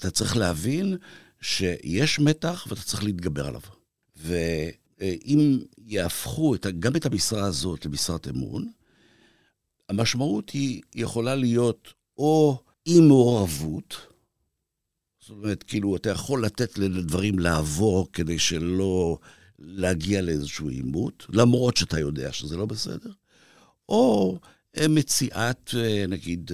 אתה 0.00 0.10
צריך 0.10 0.36
להבין 0.36 0.96
שיש 1.40 2.18
מתח 2.18 2.66
ואתה 2.68 2.82
צריך 2.82 3.04
להתגבר 3.04 3.46
עליו. 3.46 3.60
ואם 4.16 5.58
יהפכו 5.78 6.54
את, 6.54 6.66
גם 6.78 6.96
את 6.96 7.06
המשרה 7.06 7.44
הזאת 7.44 7.86
למשרת 7.86 8.28
אמון, 8.28 8.70
המשמעות 9.88 10.50
היא 10.50 10.82
יכולה 10.94 11.34
להיות 11.34 11.94
או 12.18 12.58
אי 12.86 13.00
מעורבות, 13.00 13.96
זאת 15.20 15.30
אומרת, 15.30 15.62
כאילו, 15.62 15.96
אתה 15.96 16.10
יכול 16.10 16.44
לתת 16.44 16.78
לדברים 16.78 17.38
לעבור 17.38 18.08
כדי 18.12 18.38
שלא 18.38 19.18
להגיע 19.58 20.22
לאיזשהו 20.22 20.68
עימות, 20.68 21.26
למרות 21.28 21.76
שאתה 21.76 22.00
יודע 22.00 22.32
שזה 22.32 22.56
לא 22.56 22.66
בסדר, 22.66 23.10
או 23.88 24.38
מציאת, 24.88 25.74
נגיד, 26.08 26.50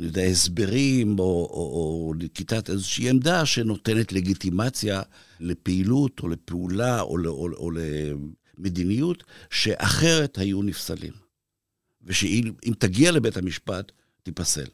אני 0.00 0.06
יודע, 0.08 0.22
הסברים 0.22 1.18
או, 1.18 1.24
או, 1.24 2.06
או 2.06 2.14
נקיטת 2.18 2.70
איזושהי 2.70 3.10
עמדה 3.10 3.46
שנותנת 3.46 4.12
לגיטימציה 4.12 5.02
לפעילות 5.40 6.20
או 6.20 6.28
לפעולה 6.28 7.00
או, 7.00 7.16
או, 7.26 7.48
או 7.52 7.70
למדיניות 7.70 9.24
שאחרת 9.50 10.38
היו 10.38 10.62
נפסלים. 10.62 11.12
ושאם 12.04 12.52
תגיע 12.78 13.12
לבית 13.12 13.36
המשפט, 13.36 13.92
תיפסל. 14.22 14.66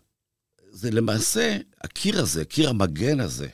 זה 0.71 0.91
למעשה, 0.91 1.57
הקיר 1.81 2.21
הזה, 2.21 2.45
קיר 2.45 2.69
המגן 2.69 3.21
הזה, 3.21 3.49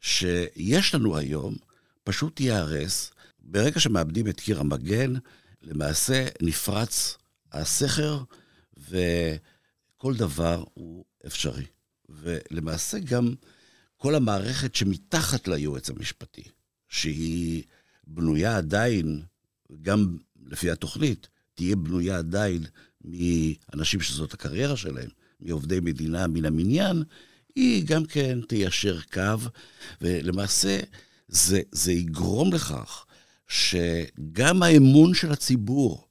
שיש 0.00 0.94
לנו 0.94 1.16
היום, 1.16 1.56
פשוט 2.04 2.40
ייהרס. 2.40 3.10
ברגע 3.40 3.80
שמאבדים 3.80 4.28
את 4.28 4.40
קיר 4.40 4.60
המגן, 4.60 5.14
למעשה 5.62 6.26
נפרץ 6.42 7.18
הסכר, 7.52 8.22
ו... 8.90 8.98
כל 10.00 10.14
דבר 10.14 10.64
הוא 10.74 11.04
אפשרי. 11.26 11.64
ולמעשה 12.08 12.98
גם 12.98 13.34
כל 13.96 14.14
המערכת 14.14 14.74
שמתחת 14.74 15.48
ליועץ 15.48 15.90
המשפטי, 15.90 16.42
שהיא 16.88 17.62
בנויה 18.06 18.56
עדיין, 18.56 19.22
גם 19.82 20.16
לפי 20.46 20.70
התוכנית, 20.70 21.28
תהיה 21.54 21.76
בנויה 21.76 22.18
עדיין 22.18 22.62
מאנשים 23.04 24.00
שזאת 24.00 24.34
הקריירה 24.34 24.76
שלהם, 24.76 25.08
מעובדי 25.40 25.80
מדינה 25.80 26.26
מן 26.26 26.44
המניין, 26.44 27.02
היא 27.56 27.86
גם 27.86 28.04
כן 28.04 28.38
תיישר 28.48 29.00
קו, 29.12 29.48
ולמעשה 30.00 30.80
זה, 31.28 31.60
זה 31.72 31.92
יגרום 31.92 32.52
לכך 32.54 33.06
שגם 33.48 34.62
האמון 34.62 35.14
של 35.14 35.32
הציבור 35.32 36.08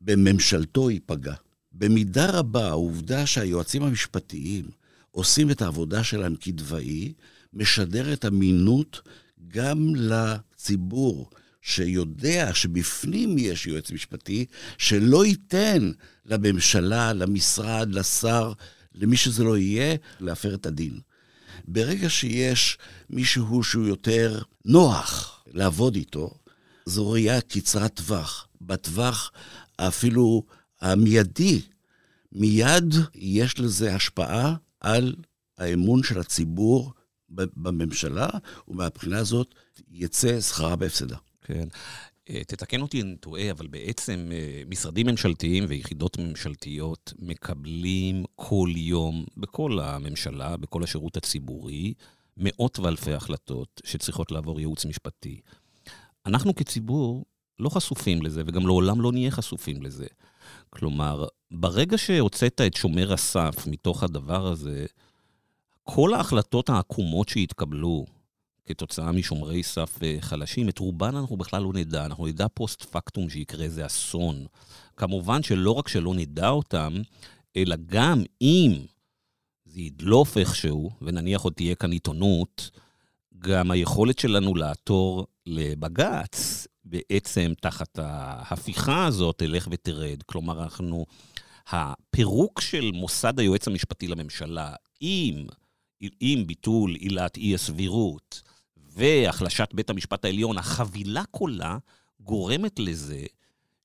בממשלתו 0.00 0.90
ייפגע. 0.90 1.34
במידה 1.78 2.30
רבה 2.30 2.68
העובדה 2.68 3.26
שהיועצים 3.26 3.82
המשפטיים 3.82 4.64
עושים 5.10 5.50
את 5.50 5.62
העבודה 5.62 6.04
שלהם 6.04 6.36
כדבעי, 6.40 7.12
משדרת 7.52 8.24
אמינות 8.24 9.00
גם 9.48 9.92
לציבור, 9.96 11.30
שיודע 11.62 12.54
שבפנים 12.54 13.38
יש 13.38 13.66
יועץ 13.66 13.90
משפטי, 13.90 14.46
שלא 14.78 15.26
ייתן 15.26 15.90
לממשלה, 16.26 17.12
למשרד, 17.12 17.88
לשר, 17.90 18.52
למי 18.94 19.16
שזה 19.16 19.44
לא 19.44 19.58
יהיה, 19.58 19.96
להפר 20.20 20.54
את 20.54 20.66
הדין. 20.66 21.00
ברגע 21.68 22.10
שיש 22.10 22.78
מישהו 23.10 23.62
שהוא 23.62 23.86
יותר 23.86 24.42
נוח 24.64 25.40
לעבוד 25.46 25.94
איתו, 25.94 26.30
זו 26.86 27.10
ראייה 27.10 27.40
קצרת 27.40 27.94
טווח. 27.94 28.48
בטווח 28.60 29.32
אפילו 29.76 30.42
המיידי, 30.80 31.60
מיד 32.32 32.94
יש 33.14 33.60
לזה 33.60 33.94
השפעה 33.94 34.54
על 34.80 35.14
האמון 35.58 36.02
של 36.02 36.20
הציבור 36.20 36.92
בממשלה, 37.28 38.28
ומהבחינה 38.68 39.18
הזאת 39.18 39.54
יצא 39.90 40.40
שכרה 40.40 40.76
בהפסדה. 40.76 41.16
כן. 41.42 41.68
אה, 42.30 42.44
תתקן 42.46 42.80
אותי 42.80 43.00
אם 43.00 43.14
טועה, 43.20 43.50
אבל 43.50 43.66
בעצם 43.66 44.28
אה, 44.32 44.62
משרדים 44.68 45.06
ממשלתיים 45.06 45.64
ויחידות 45.68 46.18
ממשלתיות 46.18 47.12
מקבלים 47.18 48.24
כל 48.36 48.68
יום, 48.76 49.24
בכל 49.36 49.78
הממשלה, 49.80 50.56
בכל 50.56 50.82
השירות 50.84 51.16
הציבורי, 51.16 51.94
מאות 52.36 52.78
ואלפי 52.78 53.12
החלטות 53.12 53.80
שצריכות 53.84 54.32
לעבור 54.32 54.60
ייעוץ 54.60 54.84
משפטי. 54.84 55.40
אנחנו 56.26 56.54
כציבור 56.54 57.24
לא 57.58 57.68
חשופים 57.68 58.22
לזה, 58.22 58.42
וגם 58.46 58.66
לעולם 58.66 59.00
לא 59.00 59.12
נהיה 59.12 59.30
חשופים 59.30 59.82
לזה. 59.82 60.06
כלומר, 60.70 61.26
ברגע 61.50 61.98
שהוצאת 61.98 62.60
את 62.66 62.74
שומר 62.74 63.12
הסף 63.12 63.66
מתוך 63.66 64.02
הדבר 64.02 64.46
הזה, 64.46 64.86
כל 65.82 66.14
ההחלטות 66.14 66.68
העקומות 66.68 67.28
שהתקבלו 67.28 68.06
כתוצאה 68.66 69.12
משומרי 69.12 69.62
סף 69.62 70.02
אה, 70.02 70.16
חלשים, 70.20 70.68
את 70.68 70.78
רובן 70.78 71.16
אנחנו 71.16 71.36
בכלל 71.36 71.62
לא 71.62 71.72
נדע. 71.72 72.04
אנחנו 72.04 72.26
נדע 72.26 72.46
פוסט 72.54 72.82
פקטום 72.82 73.30
שיקרה 73.30 73.64
איזה 73.64 73.86
אסון. 73.86 74.46
כמובן 74.96 75.42
שלא 75.42 75.70
רק 75.70 75.88
שלא 75.88 76.14
נדע 76.14 76.48
אותם, 76.48 76.92
אלא 77.56 77.76
גם 77.86 78.22
אם 78.42 78.72
זה 79.64 79.80
ידלוף 79.80 80.36
איכשהו, 80.36 80.90
ונניח 81.02 81.42
עוד 81.42 81.52
תהיה 81.52 81.74
כאן 81.74 81.92
עיתונות, 81.92 82.70
גם 83.38 83.70
היכולת 83.70 84.18
שלנו 84.18 84.54
לעתור 84.54 85.26
לבג"ץ, 85.46 86.66
בעצם 86.84 87.52
תחת 87.60 87.98
ההפיכה 87.98 89.06
הזאת, 89.06 89.38
תלך 89.38 89.68
ותרד. 89.70 90.22
כלומר, 90.26 90.62
אנחנו... 90.62 91.06
הפירוק 91.68 92.60
של 92.60 92.90
מוסד 92.94 93.40
היועץ 93.40 93.68
המשפטי 93.68 94.08
לממשלה, 94.08 94.74
עם, 95.00 95.46
עם 96.20 96.46
ביטול 96.46 96.94
עילת 96.94 97.36
אי-הסבירות 97.36 98.42
והחלשת 98.76 99.68
בית 99.74 99.90
המשפט 99.90 100.24
העליון, 100.24 100.58
החבילה 100.58 101.22
כולה 101.30 101.78
גורמת 102.20 102.78
לזה 102.78 103.24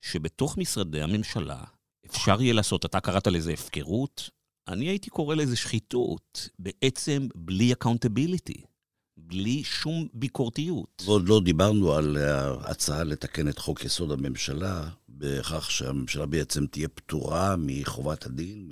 שבתוך 0.00 0.58
משרדי 0.58 1.02
הממשלה 1.02 1.64
אפשר 2.06 2.42
יהיה 2.42 2.52
לעשות, 2.52 2.84
אתה 2.84 3.00
קראת 3.00 3.26
לזה 3.26 3.52
הפקרות, 3.52 4.30
אני 4.68 4.84
הייתי 4.88 5.10
קורא 5.10 5.34
לזה 5.34 5.56
שחיתות, 5.56 6.48
בעצם 6.58 7.28
בלי 7.34 7.72
accountability. 7.72 8.62
בלי 9.32 9.64
שום 9.64 10.08
ביקורתיות. 10.14 11.02
ועוד 11.06 11.28
לא 11.28 11.40
דיברנו 11.44 11.92
על 11.92 12.16
ההצעה 12.16 13.04
לתקן 13.04 13.48
את 13.48 13.58
חוק 13.58 13.84
יסוד 13.84 14.10
הממשלה, 14.10 14.88
בכך 15.08 15.70
שהממשלה 15.70 16.26
בעצם 16.26 16.66
תהיה 16.66 16.88
פטורה 16.88 17.54
מחובת 17.58 18.26
הדין, 18.26 18.68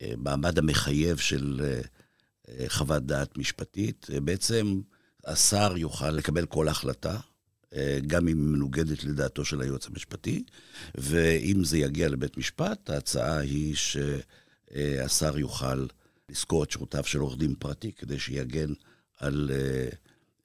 ממעמד 0.00 0.58
המחייב 0.58 1.16
של 1.16 1.60
אה, 1.64 2.68
חוות 2.68 3.06
דעת 3.06 3.38
משפטית. 3.38 4.06
בעצם 4.24 4.80
השר 5.26 5.72
יוכל 5.76 6.10
לקבל 6.10 6.46
כל 6.46 6.68
החלטה, 6.68 7.16
אה, 7.74 7.98
גם 8.06 8.20
אם 8.20 8.26
היא 8.26 8.36
מנוגדת 8.36 9.04
לדעתו 9.04 9.44
של 9.44 9.60
היועץ 9.60 9.86
המשפטי, 9.86 10.44
ואם 10.94 11.64
זה 11.64 11.78
יגיע 11.78 12.08
לבית 12.08 12.36
משפט, 12.36 12.90
ההצעה 12.90 13.38
היא 13.38 13.76
שהשר 13.76 15.38
יוכל 15.38 15.86
לשכור 16.30 16.64
את 16.64 16.70
שירותיו 16.70 17.04
של 17.04 17.18
עורך 17.18 17.38
דין 17.38 17.54
פרטי 17.58 17.92
כדי 17.92 18.18
שיגן 18.18 18.72
על 19.18 19.50
אה, 19.54 19.88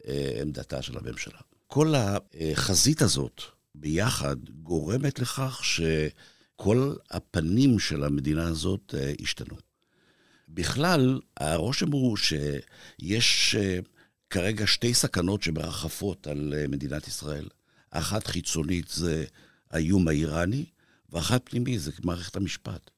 אה, 0.07 0.41
עמדתה 0.41 0.81
של 0.81 0.97
הממשלה. 0.97 1.39
כל 1.67 1.93
החזית 1.97 3.01
הזאת 3.01 3.41
ביחד 3.75 4.35
גורמת 4.50 5.20
לכך 5.20 5.61
שכל 5.63 6.94
הפנים 7.11 7.79
של 7.79 8.03
המדינה 8.03 8.48
הזאת 8.48 8.96
אה, 8.98 9.13
השתנו. 9.22 9.55
בכלל, 10.50 11.20
הרושם 11.37 11.91
הוא 11.91 12.17
שיש 12.17 13.55
כרגע 14.29 14.67
שתי 14.67 14.94
סכנות 14.94 15.44
שמרחפות 15.44 16.27
על 16.27 16.53
מדינת 16.70 17.07
ישראל. 17.07 17.48
אחת 17.91 18.27
חיצונית 18.27 18.87
זה 18.87 19.25
האיום 19.72 20.07
האיראני, 20.07 20.65
ואחת 21.09 21.41
פנימית 21.50 21.81
זה 21.81 21.91
מערכת 22.03 22.35
המשפט. 22.35 22.89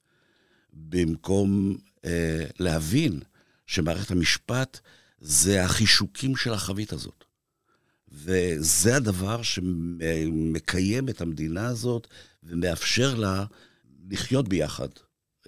במקום 0.73 1.77
אה, 2.05 2.45
להבין 2.59 3.19
שמערכת 3.67 4.11
המשפט 4.11 4.79
זה 5.21 5.63
החישוקים 5.63 6.35
של 6.35 6.53
החבית 6.53 6.93
הזאת. 6.93 7.25
וזה 8.11 8.95
הדבר 8.95 9.41
שמקיים 9.41 11.09
את 11.09 11.21
המדינה 11.21 11.67
הזאת 11.67 12.07
ומאפשר 12.43 13.15
לה 13.15 13.45
לחיות 14.09 14.47
ביחד, 14.47 14.87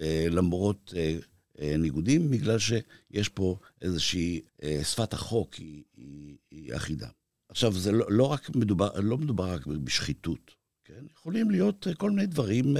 אה, 0.01 0.25
למרות 0.29 0.93
אה, 0.95 1.17
אה, 1.61 1.77
ניגודים, 1.77 2.29
בגלל 2.31 2.57
שיש 2.59 3.29
פה 3.29 3.57
איזושהי, 3.81 4.41
שפת 4.83 5.13
החוק 5.13 5.53
היא, 5.53 5.83
היא, 5.97 6.35
היא 6.51 6.75
אחידה. 6.75 7.07
עכשיו, 7.49 7.73
זה 7.73 7.91
לא, 7.91 8.05
לא 8.09 8.23
רק 8.23 8.55
מדובר, 8.55 8.99
לא 8.99 9.17
מדובר 9.17 9.53
רק 9.53 9.67
בשחיתות, 9.67 10.51
כן? 10.83 11.05
יכולים 11.17 11.51
להיות 11.51 11.87
כל 11.97 12.09
מיני 12.09 12.25
דברים, 12.25 12.77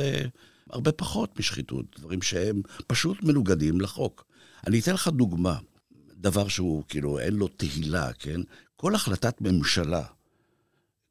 הרבה 0.69 0.91
פחות 0.91 1.39
משחיתות, 1.39 1.99
דברים 1.99 2.21
שהם 2.21 2.61
פשוט 2.87 3.23
מנוגדים 3.23 3.81
לחוק. 3.81 4.25
אני 4.67 4.79
אתן 4.79 4.93
לך 4.93 5.07
דוגמה. 5.07 5.57
דבר 6.23 6.47
שהוא, 6.47 6.83
כאילו, 6.87 7.19
אין 7.19 7.33
לו 7.33 7.47
תהילה, 7.47 8.13
כן? 8.13 8.41
כל 8.75 8.95
החלטת 8.95 9.41
ממשלה, 9.41 10.03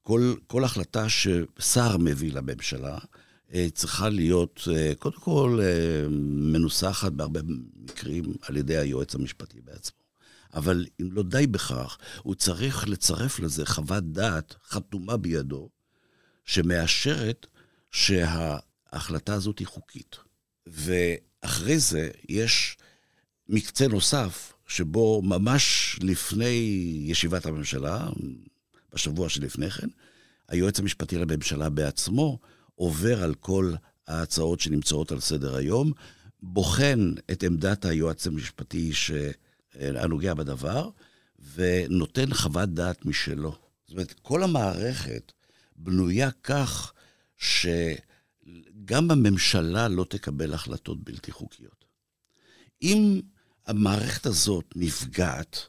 כל, 0.02 0.34
כל 0.46 0.64
החלטה 0.64 1.06
ששר 1.08 1.96
מביא 1.96 2.32
לממשלה, 2.32 2.98
אה, 3.54 3.66
צריכה 3.74 4.08
להיות, 4.08 4.60
אה, 4.72 4.92
קודם 4.98 5.16
כל, 5.20 5.60
אה, 5.62 6.08
מנוסחת 6.52 7.12
בהרבה 7.12 7.40
מקרים 7.76 8.24
על 8.42 8.56
ידי 8.56 8.76
היועץ 8.76 9.14
המשפטי 9.14 9.60
בעצמו. 9.60 10.02
אבל 10.54 10.86
אם 11.00 11.12
לא 11.12 11.22
די 11.22 11.46
בכך, 11.46 11.98
הוא 12.22 12.34
צריך 12.34 12.88
לצרף 12.88 13.40
לזה 13.40 13.66
חוות 13.66 14.12
דעת 14.12 14.54
חתומה 14.68 15.16
בידו, 15.16 15.68
שמאשרת 16.44 17.46
שההחלטה 17.90 19.34
הזאת 19.34 19.58
היא 19.58 19.66
חוקית. 19.66 20.16
ואחרי 20.66 21.78
זה 21.78 22.10
יש 22.28 22.76
מקצה 23.48 23.88
נוסף, 23.88 24.51
שבו 24.66 25.22
ממש 25.22 25.96
לפני 26.02 27.04
ישיבת 27.06 27.46
הממשלה, 27.46 28.08
בשבוע 28.94 29.28
שלפני 29.28 29.70
כן, 29.70 29.88
היועץ 30.48 30.78
המשפטי 30.78 31.18
לממשלה 31.18 31.68
בעצמו 31.68 32.38
עובר 32.74 33.22
על 33.22 33.34
כל 33.34 33.72
ההצעות 34.06 34.60
שנמצאות 34.60 35.12
על 35.12 35.20
סדר 35.20 35.56
היום, 35.56 35.92
בוחן 36.42 37.12
את 37.30 37.42
עמדת 37.42 37.84
היועץ 37.84 38.26
המשפטי 38.26 38.92
הנוגע 39.80 40.34
בדבר, 40.34 40.90
ונותן 41.54 42.34
חוות 42.34 42.68
דעת 42.68 43.04
משלו. 43.04 43.56
זאת 43.86 43.90
אומרת, 43.92 44.14
כל 44.22 44.42
המערכת 44.42 45.32
בנויה 45.76 46.30
כך 46.30 46.92
שגם 47.36 49.10
הממשלה 49.10 49.88
לא 49.88 50.04
תקבל 50.04 50.54
החלטות 50.54 51.04
בלתי 51.04 51.32
חוקיות. 51.32 51.84
אם 52.82 53.20
המערכת 53.66 54.26
הזאת 54.26 54.64
נפגעת, 54.76 55.66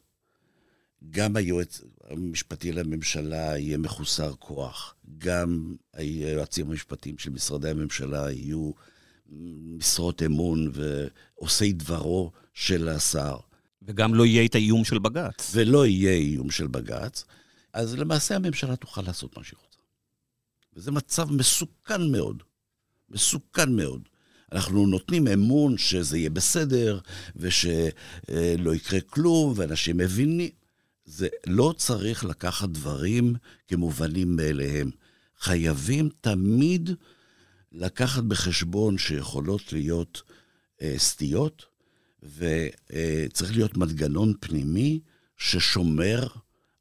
גם 1.10 1.36
היועץ 1.36 1.82
המשפטי 2.10 2.72
לממשלה 2.72 3.58
יהיה 3.58 3.78
מחוסר 3.78 4.34
כוח, 4.40 4.96
גם 5.18 5.76
היועצים 5.94 6.70
המשפטיים 6.70 7.18
של 7.18 7.30
משרדי 7.30 7.70
הממשלה 7.70 8.32
יהיו 8.32 8.72
משרות 9.78 10.22
אמון 10.22 10.72
ועושי 10.74 11.74
דברו 11.74 12.32
של 12.54 12.90
השר. 12.90 13.38
וגם 13.82 14.16
לא 14.16 14.26
יהיה 14.26 14.46
את 14.46 14.56
האיום 14.56 14.86
של 14.86 15.00
בג"ץ. 15.00 15.52
ולא 15.54 15.86
יהיה 15.86 16.12
איום 16.12 16.52
של 16.52 16.68
בג"ץ, 16.68 17.26
אז 17.74 17.96
למעשה 17.96 18.36
הממשלה 18.36 18.76
תוכל 18.76 19.02
לעשות 19.02 19.38
מה 19.38 19.44
שהיא 19.44 19.58
רוצה. 19.66 19.80
וזה 20.76 20.92
מצב 20.92 21.32
מסוכן 21.32 22.12
מאוד. 22.12 22.44
מסוכן 23.10 23.76
מאוד. 23.76 24.10
אנחנו 24.54 24.88
נותנים 24.88 25.28
אמון 25.28 25.78
שזה 25.78 26.18
יהיה 26.18 26.30
בסדר, 26.30 27.00
ושלא 27.36 28.76
יקרה 28.76 29.02
כלום, 29.02 29.54
ואנשים 29.56 29.98
מבינים. 29.98 30.50
זה 31.06 31.28
לא 31.48 31.74
צריך 31.78 32.26
לקחת 32.26 32.70
דברים 32.70 33.36
כמובנים 33.68 34.36
מאליהם. 34.36 34.92
חייבים 35.40 36.10
תמיד 36.22 36.90
לקחת 37.72 38.24
בחשבון 38.24 38.98
שיכולות 38.98 39.74
להיות 39.74 40.22
אה, 40.82 40.94
סטיות, 40.98 41.66
וצריך 42.24 43.52
אה, 43.52 43.56
להיות 43.56 43.78
מנגנון 43.78 44.34
פנימי 44.40 45.00
ששומר 45.38 46.28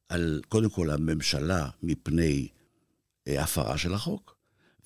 על, 0.08 0.40
קודם 0.48 0.70
כל, 0.70 0.90
הממשלה 0.90 1.68
מפני 1.82 2.48
אה, 3.28 3.42
הפרה 3.42 3.78
של 3.78 3.94
החוק, 3.94 4.36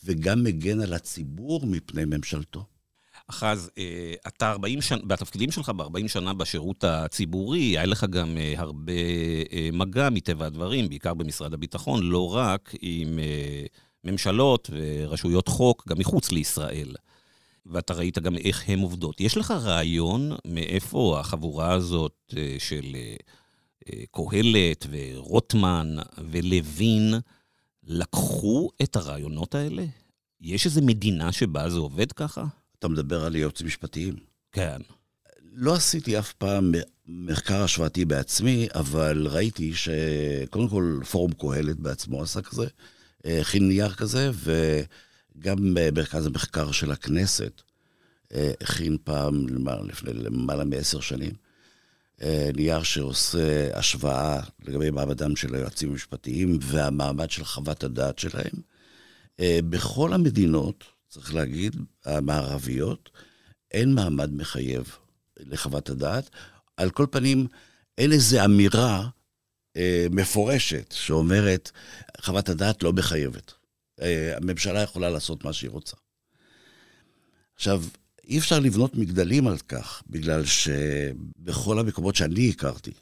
וגם 0.05 0.45
מגן 0.45 0.81
על 0.81 0.93
הציבור 0.95 1.67
מפני 1.67 2.05
ממשלתו. 2.05 2.67
אחז, 3.27 3.71
אה, 3.79 4.15
אתה 4.27 4.51
40 4.51 4.81
שנה, 4.81 5.03
בתפקידים 5.07 5.51
שלך 5.51 5.69
ב-40 5.69 6.09
שנה 6.09 6.35
בשירות 6.35 6.85
הציבורי, 6.85 7.61
היה 7.61 7.87
לך 7.87 8.05
גם 8.05 8.37
אה, 8.39 8.55
הרבה 8.57 8.93
אה, 9.53 9.69
מגע 9.73 10.09
מטבע 10.11 10.47
הדברים, 10.47 10.89
בעיקר 10.89 11.15
במשרד 11.15 11.55
הביטחון, 11.55 12.03
לא 12.03 12.35
רק 12.35 12.75
עם 12.81 13.19
ממשלות 14.05 14.71
ורשויות 14.73 15.49
חוק, 15.49 15.89
גם 15.89 15.99
מחוץ 15.99 16.33
לישראל. 16.33 16.95
ואתה 17.67 17.95
ראית 17.95 18.19
גם 18.19 18.37
איך 18.37 18.69
הן 18.69 18.81
עובדות. 18.81 19.21
יש 19.21 19.37
לך 19.37 19.51
רעיון 19.51 20.33
מאיפה 20.45 21.17
החבורה 21.21 21.73
הזאת 21.73 22.35
של 22.59 22.97
קהלת 24.11 24.87
ורוטמן 24.91 25.97
ולוין 26.31 27.15
לקחו 27.85 28.71
את 28.83 28.97
הרעיונות 28.97 29.55
האלה? 29.55 29.85
יש 30.41 30.67
איזו 30.67 30.83
מדינה 30.83 31.33
שבה 31.33 31.71
זה 31.71 31.79
עובד 31.79 32.13
ככה? 32.13 32.45
אתה 32.79 32.89
מדבר 32.89 33.25
על 33.25 33.37
יועצים 33.37 33.67
משפטיים. 33.67 34.15
כן. 34.53 34.81
לא 35.53 35.75
עשיתי 35.75 36.19
אף 36.19 36.33
פעם 36.33 36.73
מחקר 37.07 37.63
השוואתי 37.63 38.05
בעצמי, 38.05 38.69
אבל 38.75 39.27
ראיתי 39.31 39.75
שקודם 39.75 40.69
כל 40.69 41.01
פורום 41.11 41.33
קהלת 41.33 41.77
בעצמו 41.77 42.23
עשה 42.23 42.43
כזה, 42.43 42.67
הכין 43.25 43.69
נייר 43.69 43.93
כזה, 43.93 44.31
וגם 44.35 45.57
מרכז 45.93 46.27
המחקר 46.27 46.73
של 46.73 46.93
הכנסת 46.93 47.63
הכין 48.61 48.97
פעם, 49.05 49.47
לפני 49.89 50.13
למעלה 50.13 50.65
מעשר 50.65 51.01
שנים, 51.01 51.33
נייר 52.55 52.83
שעושה 52.83 53.79
השוואה 53.79 54.41
לגבי 54.65 54.91
מעמדם 54.91 55.37
של 55.37 55.55
היועצים 55.55 55.91
המשפטיים 55.91 56.59
והמעמד 56.63 57.31
של 57.31 57.45
חוות 57.45 57.85
הדעת 57.85 58.19
שלהם. 58.19 58.55
בכל 59.41 60.13
המדינות, 60.13 60.85
צריך 61.17 61.35
להגיד, 61.35 61.77
המערביות, 62.05 63.11
אין 63.71 63.95
מעמד 63.95 64.33
מחייב 64.33 64.97
לחוות 65.41 65.91
הדעת. 65.91 66.31
על 66.77 66.91
כל 66.91 67.07
פנים, 67.11 67.47
אין 67.99 68.13
איזו 68.13 68.45
אמירה 68.45 69.09
אה, 69.77 70.07
מפורשת 70.11 70.93
שאומרת, 70.93 71.71
חוות 72.21 72.49
הדעת 72.49 72.83
לא 72.83 72.93
מחייבת. 72.93 73.53
אה, 74.01 74.37
הממשלה 74.37 74.83
יכולה 74.83 75.11
לעשות 75.11 75.45
מה 75.45 75.53
שהיא 75.53 75.71
רוצה. 75.71 75.97
עכשיו, 77.55 77.85
אי 78.25 78.39
אפשר 78.39 78.59
לבנות 78.61 78.95
מגדלים 78.95 79.47
על 79.47 79.59
כך, 79.59 80.03
בגלל 80.11 80.45
שבכל 80.45 81.79
המקומות 81.79 82.17
שאני 82.17 82.51
הכרתי, 82.51 82.93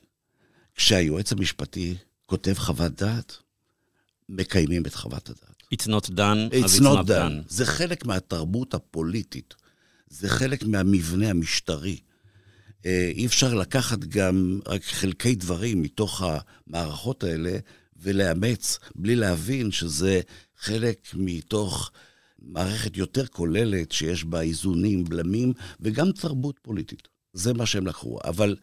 כשהיועץ 0.74 1.32
המשפטי 1.32 1.96
כותב 2.26 2.54
חוות 2.54 2.92
דעת, 2.92 3.36
מקיימים 4.28 4.86
את 4.86 4.94
חוות 4.94 5.30
הדעת. 5.30 5.53
It's 5.74 5.86
not 5.86 6.10
done, 6.10 6.50
it's 6.52 6.64
אז 6.64 6.76
it's 6.76 6.80
not, 6.80 6.84
not 6.84 7.06
done. 7.06 7.08
done. 7.08 7.48
זה 7.48 7.66
חלק 7.66 8.06
מהתרבות 8.06 8.74
הפוליטית, 8.74 9.54
זה 10.08 10.28
חלק 10.28 10.64
מהמבנה 10.64 11.30
המשטרי. 11.30 11.98
אה, 12.86 13.10
אי 13.14 13.26
אפשר 13.26 13.54
לקחת 13.54 13.98
גם 13.98 14.60
רק 14.66 14.84
חלקי 14.84 15.34
דברים 15.34 15.82
מתוך 15.82 16.22
המערכות 16.22 17.24
האלה 17.24 17.58
ולאמץ 17.96 18.78
בלי 18.94 19.16
להבין 19.16 19.70
שזה 19.70 20.20
חלק 20.58 21.08
מתוך 21.14 21.90
מערכת 22.38 22.96
יותר 22.96 23.26
כוללת 23.26 23.92
שיש 23.92 24.24
בה 24.24 24.40
איזונים, 24.40 25.04
בלמים 25.04 25.52
וגם 25.80 26.12
תרבות 26.12 26.58
פוליטית. 26.62 27.08
זה 27.32 27.52
מה 27.52 27.66
שהם 27.66 27.86
לקחו. 27.86 28.18
אבל 28.24 28.56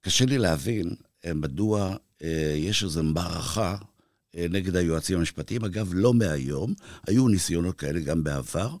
קשה 0.00 0.24
לי 0.24 0.38
להבין 0.38 0.94
אה, 1.24 1.34
מדוע 1.34 1.96
אה, 2.22 2.54
יש 2.56 2.84
איזו 2.84 3.02
מערכה 3.02 3.76
נגד 4.34 4.76
היועצים 4.76 5.18
המשפטיים. 5.18 5.64
אגב, 5.64 5.90
לא 5.94 6.14
מהיום, 6.14 6.74
היו 7.06 7.28
ניסיונות 7.28 7.78
כאלה 7.78 8.00
גם 8.00 8.24
בעבר, 8.24 8.76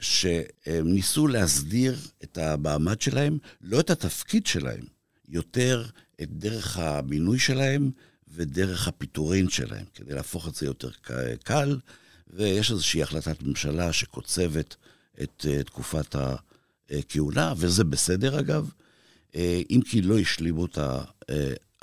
שהם 0.00 0.92
ניסו 0.92 1.26
להסדיר 1.26 1.98
את 2.24 2.38
המעמד 2.38 3.00
שלהם, 3.00 3.38
לא 3.60 3.80
את 3.80 3.90
התפקיד 3.90 4.46
שלהם, 4.46 4.84
יותר 5.28 5.86
את 6.22 6.28
דרך 6.30 6.78
המינוי 6.78 7.38
שלהם 7.38 7.90
ודרך 8.34 8.88
הפיטורין 8.88 9.48
שלהם, 9.48 9.84
כדי 9.94 10.14
להפוך 10.14 10.48
את 10.48 10.54
זה 10.54 10.66
יותר 10.66 10.90
קל, 11.44 11.78
ויש 12.30 12.70
איזושהי 12.70 13.02
החלטת 13.02 13.42
ממשלה 13.42 13.92
שקוצבת 13.92 14.76
את 15.22 15.46
אה, 15.46 15.64
תקופת 15.64 16.16
הכהונה, 16.90 17.54
וזה 17.56 17.84
בסדר 17.84 18.40
אגב, 18.40 18.70
uh, 19.32 19.36
אם 19.70 19.80
כי 19.88 20.02
לא 20.02 20.18
השלימו 20.18 20.66
את 20.66 20.78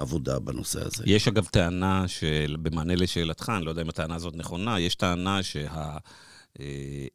עבודה 0.01 0.39
בנושא 0.39 0.85
הזה. 0.85 1.03
יש 1.07 1.27
אגב 1.27 1.45
טענה 1.45 2.07
של, 2.07 2.55
במענה 2.61 2.95
לשאלתך, 2.95 3.51
אני 3.57 3.65
לא 3.65 3.69
יודע 3.69 3.81
אם 3.81 3.89
הטענה 3.89 4.15
הזאת 4.15 4.35
נכונה, 4.35 4.79
יש 4.79 4.95
טענה 4.95 5.43
שה... 5.43 5.97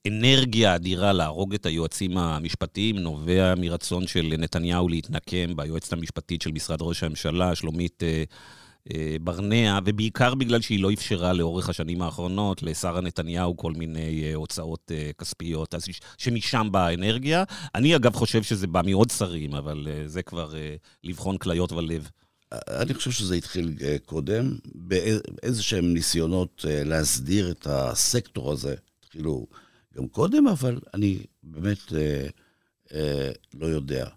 אנרגיה 0.09 0.75
אדירה 0.75 1.13
להרוג 1.13 1.55
את 1.55 1.67
היועצים 1.67 2.19
המשפטיים 2.19 2.97
נובע 2.99 3.55
מרצון 3.55 4.07
של 4.07 4.35
נתניהו 4.39 4.89
להתנקם 4.89 5.57
ביועצת 5.57 5.93
המשפטית 5.93 6.43
של 6.43 6.53
משרד 6.53 6.83
ראש 6.83 7.03
הממשלה, 7.03 7.55
שלומית 7.55 8.03
אה, 8.03 8.25
אה, 8.95 9.17
ברנע, 9.21 9.79
ובעיקר 9.85 10.35
בגלל 10.35 10.61
שהיא 10.61 10.83
לא 10.83 10.93
אפשרה 10.93 11.33
לאורך 11.33 11.69
השנים 11.69 12.03
האחרונות 12.03 12.63
לשרה 12.63 13.01
נתניהו 13.01 13.57
כל 13.57 13.73
מיני 13.73 14.25
אה, 14.25 14.35
הוצאות 14.35 14.91
כספיות, 15.19 15.75
אז 15.75 15.85
שמשם 16.19 16.69
באה 16.71 16.87
האנרגיה. 16.87 17.45
אני 17.75 17.97
אגב 17.97 18.15
חושב 18.15 18.43
שזה 18.43 18.67
בא 18.67 18.83
מעוד 18.85 19.11
שרים, 19.11 19.55
אבל 19.55 19.89
זה 20.07 20.23
כבר 20.23 20.55
לבחון 21.05 21.39
כליות 21.39 21.73
ולב. 21.73 22.09
אני 22.53 22.95
חושב 22.95 23.11
שזה 23.11 23.35
התחיל 23.35 23.75
אה, 23.83 23.97
קודם, 24.05 24.59
באיזה 24.75 25.63
שהם 25.63 25.95
ניסיונות 25.95 26.65
אה, 26.69 26.85
להסדיר 26.85 27.51
את 27.51 27.67
הסקטור 27.67 28.53
הזה. 28.53 28.75
התחילו 29.01 29.47
גם 29.97 30.09
קודם, 30.09 30.49
אבל 30.49 30.81
אני 30.95 31.19
באמת 31.43 31.93
אה, 31.93 32.27
אה, 32.93 33.31
לא 33.55 33.67
יודע. 33.67 34.09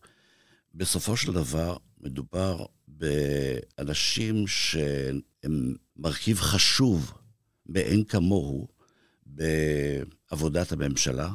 בסופו 0.75 1.17
של 1.17 1.33
דבר, 1.33 1.77
מדובר 2.01 2.65
באנשים 2.87 4.47
שהם 4.47 5.75
מרכיב 5.97 6.39
חשוב 6.39 7.13
מאין 7.65 8.03
כמוהו 8.03 8.67
בעבודת 9.25 10.71
הממשלה, 10.71 11.29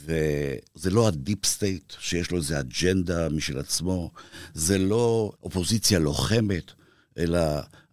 וזה 0.00 0.90
לא 0.90 1.08
ה 1.08 1.16
deep 1.16 1.46
state 1.46 1.92
שיש 1.98 2.30
לו 2.30 2.38
איזה 2.38 2.60
אג'נדה 2.60 3.28
משל 3.28 3.58
עצמו, 3.58 4.10
זה 4.54 4.78
לא 4.78 5.32
אופוזיציה 5.42 5.98
לוחמת, 5.98 6.72
אלא 7.18 7.40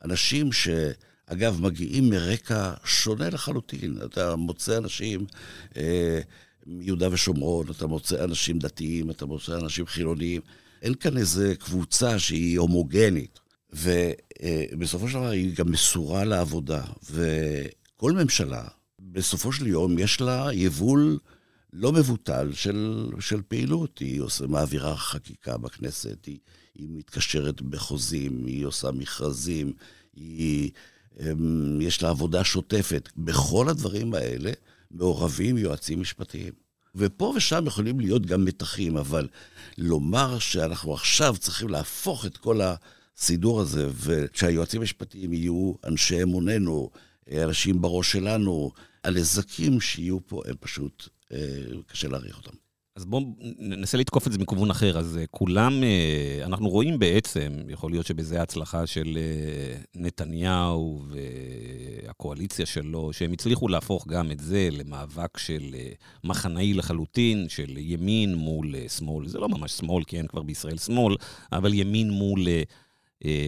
אנשים 0.04 0.52
ש... 0.52 0.68
אגב, 1.26 1.62
מגיעים 1.62 2.10
מרקע 2.10 2.74
שונה 2.86 3.30
לחלוטין. 3.30 3.98
אתה 4.06 4.36
מוצא 4.36 4.78
אנשים 4.78 5.26
אה, 5.78 6.20
מיהודה 6.66 7.08
ושומרון, 7.12 7.66
אתה 7.72 7.88
מוצא 7.88 8.24
אנשים 8.24 8.60
דתיים, 8.60 9.10
אתה 9.10 9.26
מוצא 9.26 9.58
אנשים 9.58 9.86
חילוניים. 9.86 10.42
אין 10.82 10.94
כאן 10.94 11.18
איזה 11.18 11.54
קבוצה 11.60 12.20
שהיא 12.20 12.60
הומוגנית. 12.60 13.40
ובסופו 13.74 15.08
של 15.08 15.14
דבר 15.14 15.30
היא 15.30 15.56
גם 15.56 15.72
מסורה 15.72 16.24
לעבודה. 16.24 16.84
וכל 17.12 18.12
ממשלה, 18.12 18.64
בסופו 19.00 19.52
של 19.52 19.68
יום, 19.68 20.00
יש 20.00 20.22
לה 20.22 20.50
יבול 20.54 21.18
לא 21.74 21.92
מבוטל 21.92 22.54
של, 22.54 23.10
של 23.20 23.42
פעילות. 23.48 24.00
היא 24.00 24.22
עושה, 24.22 24.48
מעבירה 24.48 24.96
חקיקה 24.96 25.58
בכנסת, 25.58 26.26
היא, 26.26 26.40
היא 26.76 26.88
מתקשרת 26.92 27.62
בחוזים, 27.62 28.46
היא 28.46 28.66
עושה 28.66 28.92
מכרזים, 28.92 29.74
היא, 30.14 30.72
הם, 31.20 31.82
יש 31.82 32.04
לה 32.04 32.10
עבודה 32.10 32.44
שוטפת. 32.44 33.10
בכל 33.18 33.70
הדברים 33.70 34.14
האלה 34.14 34.52
מעורבים 34.92 35.58
יועצים 35.58 36.02
משפטיים. 36.02 36.54
ופה 36.96 37.34
ושם 37.36 37.64
יכולים 37.68 38.00
להיות 38.00 38.26
גם 38.26 38.46
מתחים, 38.46 38.98
אבל 38.98 39.28
לומר 39.78 40.40
שאנחנו 40.40 40.94
עכשיו 40.94 41.36
צריכים 41.40 41.70
להפוך 41.70 42.26
את 42.26 42.38
כל 42.38 42.62
הסידור 42.62 43.62
הזה, 43.62 43.90
ושהיועצים 43.96 44.82
המשפטיים 44.82 45.34
יהיו 45.34 45.74
אנשי 45.84 46.24
אמוננו, 46.24 46.90
אנשים 47.34 47.82
בראש 47.82 48.12
שלנו, 48.12 48.72
הנזקים 49.04 49.82
שיהיו 49.82 50.28
פה 50.28 50.42
הם 50.48 50.56
פשוט 50.60 51.10
קשה 51.88 52.08
להעריך 52.08 52.38
אותם. 52.38 52.58
אז 52.96 53.06
בואו 53.06 53.22
ננסה 53.60 53.98
לתקוף 53.98 54.28
את 54.28 54.32
זה 54.32 54.40
מכיוון 54.40 54.72
אחר. 54.72 55.00
אז 55.00 55.18
אה, 55.18 55.24
כולם, 55.32 55.84
אה, 55.84 56.46
אנחנו 56.46 56.70
רואים 56.70 57.00
בעצם, 57.00 57.52
יכול 57.70 57.92
להיות 57.92 58.06
שבזה 58.06 58.40
ההצלחה 58.40 58.88
של 58.88 59.18
נתניהו 59.96 61.04
והקואליציה 61.08 62.66
שלו, 62.66 63.14
שהם 63.14 63.32
הצליחו 63.32 63.68
להפוך 63.68 64.08
גם 64.08 64.32
את 64.32 64.40
זה 64.40 64.70
למאבק 64.72 65.38
של 65.38 65.76
מחנאי 66.24 66.74
לחלוטין, 66.74 67.50
של 67.50 67.78
ימין 67.78 68.36
מול 68.36 68.76
שמאל. 68.88 69.28
זה 69.28 69.40
לא 69.40 69.50
ממש 69.50 69.72
שמאל, 69.72 70.04
כי 70.04 70.18
אין 70.18 70.28
כבר 70.28 70.42
בישראל 70.42 70.78
שמאל, 70.78 71.16
אבל 71.52 71.74
ימין 71.74 72.10
מול... 72.10 72.48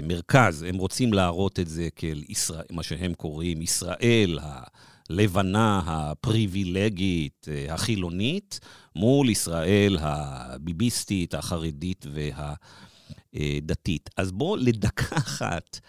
מרכז, 0.03 0.63
הם 0.63 0.77
רוצים 0.77 1.13
להראות 1.13 1.59
את 1.59 1.67
זה 1.67 1.87
כאל 1.95 2.23
ישראל, 2.29 2.65
מה 2.71 2.83
שהם 2.83 3.13
קוראים 3.13 3.61
ישראל 3.61 4.39
הלבנה, 5.09 5.81
הפריבילגית, 5.85 7.47
אה, 7.51 7.73
החילונית, 7.73 8.59
מול 8.95 9.29
ישראל 9.29 9.97
הביביסטית, 9.99 11.33
החרדית 11.33 12.05
והדתית. 13.33 14.09
אז 14.17 14.31
בואו 14.31 14.55
לדקה 14.55 15.17
אחת, 15.27 15.79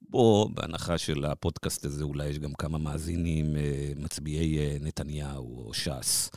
בואו, 0.00 0.48
בהנחה 0.48 0.98
של 0.98 1.24
הפודקאסט 1.24 1.84
הזה, 1.84 2.04
אולי 2.04 2.28
יש 2.28 2.38
גם 2.38 2.52
כמה 2.52 2.78
מאזינים 2.78 3.56
אה, 3.56 3.92
מצביעי 3.96 4.58
אה, 4.58 4.76
נתניהו 4.80 5.66
או 5.66 5.74
ש"ס. 5.74 6.30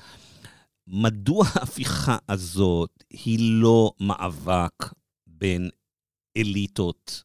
מדוע 0.87 1.45
ההפיכה 1.53 2.17
הזאת 2.29 3.03
היא 3.09 3.61
לא 3.61 3.91
מאבק 3.99 4.93
בין 5.27 5.69
אליטות 6.37 7.23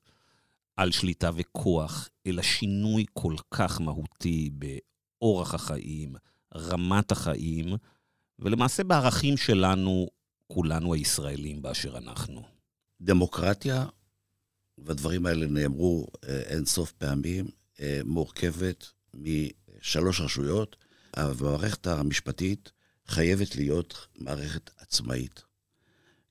על 0.77 0.91
שליטה 0.91 1.31
וכוח, 1.35 2.09
אלא 2.27 2.43
שינוי 2.43 3.05
כל 3.13 3.35
כך 3.51 3.81
מהותי 3.81 4.51
באורח 5.21 5.55
החיים, 5.55 6.15
רמת 6.55 7.13
החיים, 7.13 7.77
ולמעשה 8.39 8.85
בערכים 8.85 9.37
שלנו, 9.37 10.09
כולנו 10.47 10.95
הישראלים 10.95 11.63
באשר 11.63 11.99
אנחנו. 11.99 12.43
דמוקרטיה, 13.01 13.87
והדברים 14.79 15.27
האלה 15.27 15.47
נאמרו 15.47 16.07
אה, 16.25 16.41
אין 16.41 16.65
סוף 16.65 16.93
פעמים, 16.93 17.49
אה, 17.81 18.01
מורכבת 18.05 18.87
משלוש 19.15 20.21
רשויות. 20.21 20.77
המערכת 21.15 21.87
המשפטית 21.87 22.73
חייבת 23.07 23.57
להיות 23.57 24.07
מערכת 24.19 24.71
עצמאית. 24.79 25.43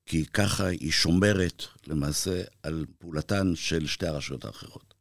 כי 0.06 0.26
ככה 0.26 0.66
היא 0.66 0.92
שומרת 0.92 1.64
למעשה 1.88 2.42
על 2.64 2.86
פעולתן 3.00 3.52
של 3.56 3.88
שתי 3.88 4.08
הרשויות 4.08 4.46
האחרות. 4.46 4.94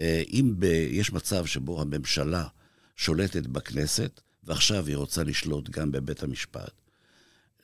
אה, 0.00 0.22
אם 0.28 0.54
ב, 0.58 0.64
יש 0.90 1.12
מצב 1.12 1.46
שבו 1.46 1.80
הממשלה 1.80 2.46
שולטת 2.96 3.46
בכנסת, 3.46 4.20
ועכשיו 4.44 4.86
היא 4.86 4.96
רוצה 4.96 5.24
לשלוט 5.24 5.70
גם 5.70 5.92
בבית 5.92 6.22
המשפט, 6.22 6.72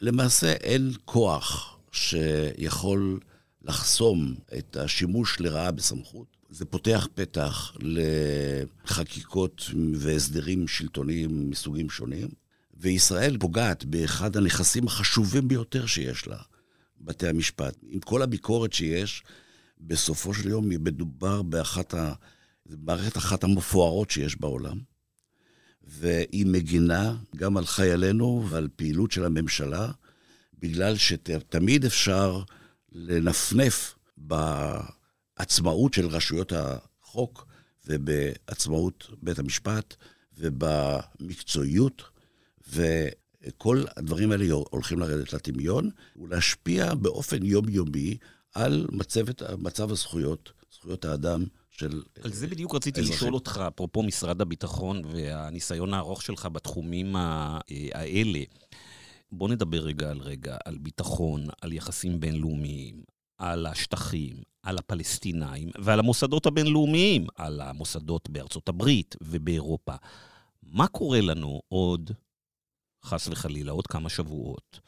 למעשה 0.00 0.52
אין 0.52 0.92
כוח 1.04 1.78
שיכול 1.92 3.20
לחסום 3.62 4.34
את 4.58 4.76
השימוש 4.76 5.40
לרעה 5.40 5.70
בסמכות. 5.70 6.36
זה 6.50 6.64
פותח 6.64 7.08
פתח 7.14 7.76
לחקיקות 7.80 9.70
והסדרים 9.94 10.68
שלטוניים 10.68 11.50
מסוגים 11.50 11.90
שונים, 11.90 12.28
וישראל 12.74 13.38
פוגעת 13.38 13.84
באחד 13.84 14.36
הנכסים 14.36 14.86
החשובים 14.86 15.48
ביותר 15.48 15.86
שיש 15.86 16.26
לה, 16.26 16.38
בתי 17.00 17.28
המשפט. 17.28 17.76
עם 17.88 18.00
כל 18.00 18.22
הביקורת 18.22 18.72
שיש, 18.72 19.22
בסופו 19.80 20.34
של 20.34 20.48
יום 20.48 20.68
מדובר 20.68 21.42
באחת 21.42 21.94
ה... 21.94 22.12
מערכת 22.84 23.16
אחת 23.16 23.44
המפוארות 23.44 24.10
שיש 24.10 24.40
בעולם, 24.40 24.78
והיא 25.82 26.46
מגינה 26.46 27.16
גם 27.36 27.56
על 27.56 27.66
חיילינו 27.66 28.46
ועל 28.48 28.68
פעילות 28.76 29.10
של 29.12 29.24
הממשלה, 29.24 29.90
בגלל 30.58 30.96
שתמיד 30.96 31.84
אפשר 31.84 32.42
לנפנף 32.92 33.94
בעצמאות 34.16 35.94
של 35.94 36.06
רשויות 36.06 36.52
החוק 36.52 37.46
ובעצמאות 37.86 39.10
בית 39.22 39.38
המשפט 39.38 39.94
ובמקצועיות, 40.38 42.02
וכל 42.68 43.84
הדברים 43.96 44.32
האלה 44.32 44.52
הולכים 44.52 44.98
לרדת 44.98 45.32
לטמיון 45.32 45.90
ולהשפיע 46.16 46.94
באופן 46.94 47.42
יומיומי 47.42 48.16
על 48.54 48.86
מצבת, 48.92 49.42
מצב 49.58 49.90
הזכויות, 49.90 50.52
זכויות 50.72 51.04
האדם 51.04 51.44
של... 51.80 52.02
על 52.22 52.32
זה 52.32 52.46
בדיוק 52.46 52.74
רציתי 52.74 53.00
אזרחים. 53.00 53.16
לשאול 53.16 53.34
אותך, 53.34 53.60
אפרופו 53.68 54.02
משרד 54.02 54.40
הביטחון 54.40 55.02
והניסיון 55.04 55.94
הארוך 55.94 56.22
שלך 56.22 56.46
בתחומים 56.46 57.16
האלה. 57.92 58.40
בוא 59.32 59.48
נדבר 59.48 59.78
רגע 59.78 60.10
על 60.10 60.18
רגע, 60.18 60.56
על 60.64 60.78
ביטחון, 60.78 61.46
על 61.60 61.72
יחסים 61.72 62.20
בינלאומיים, 62.20 63.02
על 63.38 63.66
השטחים, 63.66 64.36
על 64.62 64.78
הפלסטינאים 64.78 65.70
ועל 65.78 65.98
המוסדות 65.98 66.46
הבינלאומיים, 66.46 67.26
על 67.36 67.60
המוסדות 67.60 68.30
בארצות 68.30 68.68
הברית 68.68 69.16
ובאירופה. 69.20 69.94
מה 70.62 70.86
קורה 70.86 71.20
לנו 71.20 71.62
עוד, 71.68 72.10
חס 73.04 73.28
וחלילה, 73.28 73.72
עוד 73.72 73.86
כמה 73.86 74.08
שבועות, 74.08 74.80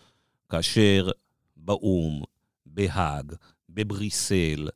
כאשר 0.49 1.11
באו"ם, 1.57 2.23
בהאג, 2.67 3.33
בבריסל, 3.69 4.69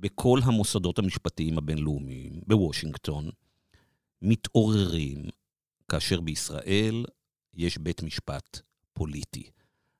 בכל 0.00 0.40
המוסדות 0.42 0.98
המשפטיים 0.98 1.58
הבינלאומיים, 1.58 2.40
בוושינגטון, 2.46 3.30
מתעוררים 4.22 5.22
כאשר 5.88 6.20
בישראל 6.20 7.04
יש 7.54 7.78
בית 7.78 8.02
משפט 8.02 8.60
פוליטי. 8.92 9.50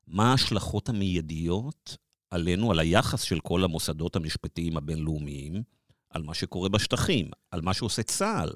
מה 0.06 0.30
ההשלכות 0.30 0.88
המיידיות 0.88 1.96
עלינו, 2.30 2.70
על 2.70 2.78
היחס 2.78 3.22
של 3.22 3.40
כל 3.40 3.64
המוסדות 3.64 4.16
המשפטיים 4.16 4.76
הבינלאומיים, 4.76 5.62
על 6.10 6.22
מה 6.22 6.34
שקורה 6.34 6.68
בשטחים, 6.68 7.30
על 7.50 7.60
מה 7.60 7.74
שעושה 7.74 8.02
צה"ל, 8.02 8.50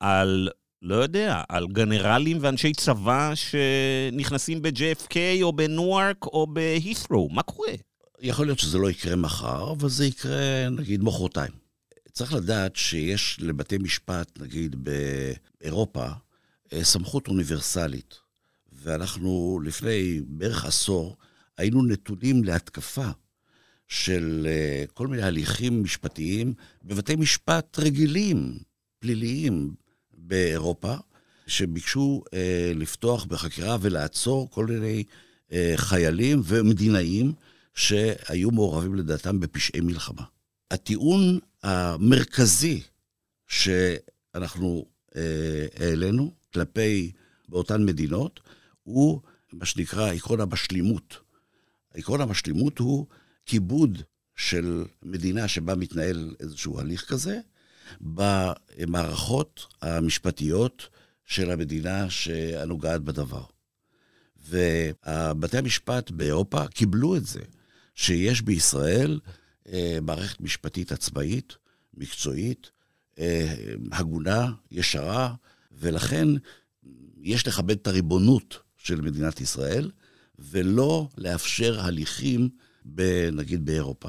על, 0.00 0.48
לא 0.82 0.94
יודע, 0.94 1.42
על 1.48 1.66
גנרלים 1.66 2.38
ואנשי 2.40 2.72
צבא 2.72 3.32
שנכנסים 3.34 4.62
ב-JFK 4.62 5.16
או 5.42 5.52
בנוארק 5.52 6.26
או 6.26 6.46
בהית'רו, 6.46 7.28
מה 7.28 7.42
קורה? 7.42 7.72
יכול 8.22 8.46
להיות 8.46 8.58
שזה 8.58 8.78
לא 8.78 8.90
יקרה 8.90 9.16
מחר, 9.16 9.72
אבל 9.72 9.88
זה 9.88 10.06
יקרה, 10.06 10.68
נגיד, 10.70 11.02
מחרתיים. 11.02 11.52
צריך 12.12 12.32
לדעת 12.32 12.76
שיש 12.76 13.38
לבתי 13.40 13.78
משפט, 13.78 14.40
נגיד, 14.40 14.76
באירופה, 15.60 16.06
אה, 16.72 16.84
סמכות 16.84 17.28
אוניברסלית. 17.28 18.14
ואנחנו 18.72 19.60
לפני 19.64 20.20
בערך 20.26 20.64
עשור 20.64 21.16
היינו 21.58 21.82
נתונים 21.82 22.44
להתקפה 22.44 23.08
של 23.88 24.46
אה, 24.50 24.84
כל 24.94 25.06
מיני 25.06 25.22
הליכים 25.22 25.82
משפטיים 25.82 26.54
בבתי 26.84 27.16
משפט 27.16 27.78
רגילים, 27.78 28.58
פליליים, 28.98 29.74
באירופה, 30.18 30.94
שביקשו 31.46 32.22
אה, 32.34 32.72
לפתוח 32.74 33.24
בחקירה 33.24 33.76
ולעצור 33.80 34.50
כל 34.50 34.66
מיני 34.66 35.04
חיילים 35.76 36.42
ומדינאים 36.44 37.32
שהיו 37.74 38.50
מעורבים 38.50 38.94
לדעתם 38.94 39.40
בפשעי 39.40 39.80
מלחמה. 39.80 40.22
הטיעון 40.70 41.38
המרכזי 41.62 42.82
שאנחנו 43.46 44.86
אה, 45.16 45.66
העלינו 45.76 46.32
כלפי 46.52 47.12
באותן 47.48 47.84
מדינות 47.84 48.40
הוא 48.82 49.20
מה 49.52 49.64
שנקרא 49.64 50.12
עקרון 50.12 50.40
המשלימות. 50.40 51.16
עקרון 51.94 52.20
המשלימות 52.20 52.78
הוא 52.78 53.06
כיבוד 53.46 54.02
של 54.36 54.84
מדינה 55.02 55.48
שבה 55.48 55.74
מתנהל 55.74 56.34
איזשהו 56.40 56.80
הליך 56.80 57.04
כזה, 57.08 57.40
במערכות 58.00 59.66
המשפטיות 59.82 60.88
של 61.24 61.50
המדינה 61.50 62.06
הנוגעת 62.56 63.02
בדבר. 63.02 63.42
ובתי 64.48 65.58
המשפט 65.58 66.10
באירופה 66.10 66.68
קיבלו 66.68 67.16
את 67.16 67.26
זה, 67.26 67.40
שיש 68.00 68.42
בישראל 68.42 69.20
אה, 69.72 69.98
מערכת 70.02 70.40
משפטית 70.40 70.92
עצמאית, 70.92 71.56
מקצועית, 71.94 72.70
אה, 73.18 73.54
הגונה, 73.92 74.52
ישרה, 74.70 75.34
ולכן 75.72 76.28
יש 77.22 77.46
לכבד 77.46 77.70
את 77.70 77.86
הריבונות 77.86 78.58
של 78.76 79.00
מדינת 79.00 79.40
ישראל, 79.40 79.90
ולא 80.38 81.08
לאפשר 81.18 81.80
הליכים, 81.80 82.48
נגיד 83.32 83.64
באירופה. 83.64 84.08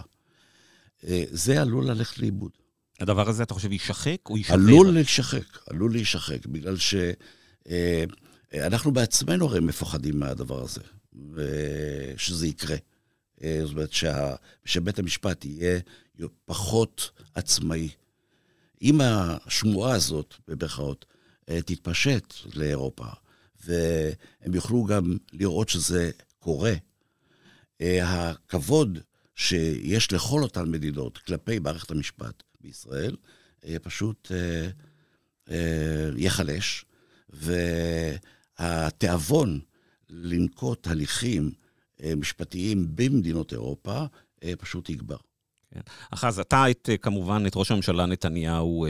אה, 1.07 1.23
זה 1.31 1.61
עלול 1.61 1.87
ללכת 1.87 2.19
לאיבוד. 2.19 2.51
הדבר 2.99 3.29
הזה, 3.29 3.43
אתה 3.43 3.53
חושב, 3.53 3.71
יישחק 3.71 4.17
או 4.29 4.37
יישחק? 4.37 4.53
עלול 4.53 4.93
להישחק, 4.93 5.57
עלול 5.69 5.91
להישחק, 5.91 6.45
בגלל 6.45 6.77
שאנחנו 6.77 7.29
אה, 8.89 8.93
בעצמנו 8.93 9.45
הרי 9.45 9.59
מפחדים 9.59 10.19
מהדבר 10.19 10.63
הזה, 10.63 10.81
ושזה 11.33 12.47
יקרה. 12.47 12.77
אה, 13.43 13.59
זאת 13.63 13.71
אומרת, 13.71 13.93
שה, 13.93 14.35
שבית 14.65 14.99
המשפט 14.99 15.45
יהיה 15.45 15.79
פחות 16.45 17.11
עצמאי. 17.35 17.89
אם 18.81 19.01
השמועה 19.01 19.95
הזאת, 19.95 20.35
במירכאות, 20.47 21.05
תתפשט 21.45 22.33
לאירופה, 22.55 23.05
והם 23.65 24.53
יוכלו 24.53 24.83
גם 24.83 25.17
לראות 25.33 25.69
שזה 25.69 26.11
קורה. 26.39 26.73
אה, 27.81 28.29
הכבוד 28.29 28.99
שיש 29.35 30.13
לכל 30.13 30.43
אותן 30.43 30.71
מדינות 30.71 31.17
כלפי 31.17 31.59
מערכת 31.59 31.91
המשפט 31.91 32.43
בישראל, 32.61 33.15
אה, 33.65 33.79
פשוט 33.81 34.31
אה, 34.31 36.09
ייחלש, 36.17 36.85
והתיאבון 38.59 39.59
לנקוט 40.09 40.87
הליכים 40.87 41.51
משפטיים 42.17 42.87
במדינות 42.95 43.53
אירופה 43.53 44.05
פשוט 44.59 44.89
יגבר. 44.89 45.17
כן. 45.73 45.81
אחז, 46.11 46.39
אתה 46.39 46.71
את, 46.71 46.89
אה, 46.91 46.97
כמובן 46.97 47.43
את 47.47 47.51
ראש 47.55 47.71
הממשלה 47.71 48.05
נתניהו 48.05 48.85
אה, 48.85 48.89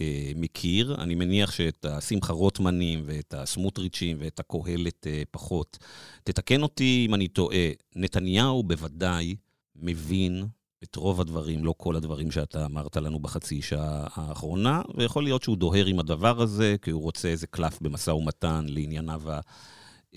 אה, 0.00 0.32
מכיר. 0.36 0.96
אני 0.98 1.14
מניח 1.14 1.50
שאת 1.50 1.84
השמחה 1.84 2.32
רוטמנים 2.32 3.02
ואת 3.06 3.34
הסמוטריצ'ים 3.34 4.16
ואת 4.20 4.40
הקהלת 4.40 5.06
אה, 5.06 5.22
פחות. 5.30 5.78
תתקן 6.24 6.62
אותי 6.62 7.04
אם 7.08 7.14
אני 7.14 7.28
טועה, 7.28 7.68
נתניהו 7.96 8.62
בוודאי 8.62 9.36
מבין 9.76 10.46
את 10.84 10.96
רוב 10.96 11.20
הדברים, 11.20 11.64
לא 11.64 11.74
כל 11.76 11.96
הדברים 11.96 12.30
שאתה 12.30 12.66
אמרת 12.66 12.96
לנו 12.96 13.18
בחצי 13.18 13.62
שעה 13.62 14.06
האחרונה, 14.14 14.82
ויכול 14.96 15.24
להיות 15.24 15.42
שהוא 15.42 15.56
דוהר 15.56 15.86
עם 15.86 15.98
הדבר 15.98 16.42
הזה, 16.42 16.76
כי 16.82 16.90
הוא 16.90 17.02
רוצה 17.02 17.28
איזה 17.28 17.46
קלף 17.46 17.78
במשא 17.80 18.10
ומתן 18.10 18.64
לענייניו 18.68 19.22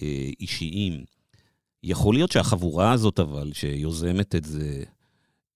אה, 0.01 0.29
אישיים. 0.39 1.03
יכול 1.83 2.15
להיות 2.15 2.31
שהחבורה 2.31 2.91
הזאת, 2.91 3.19
אבל, 3.19 3.53
שיוזמת 3.53 4.35
את 4.35 4.45
זה, 4.45 4.83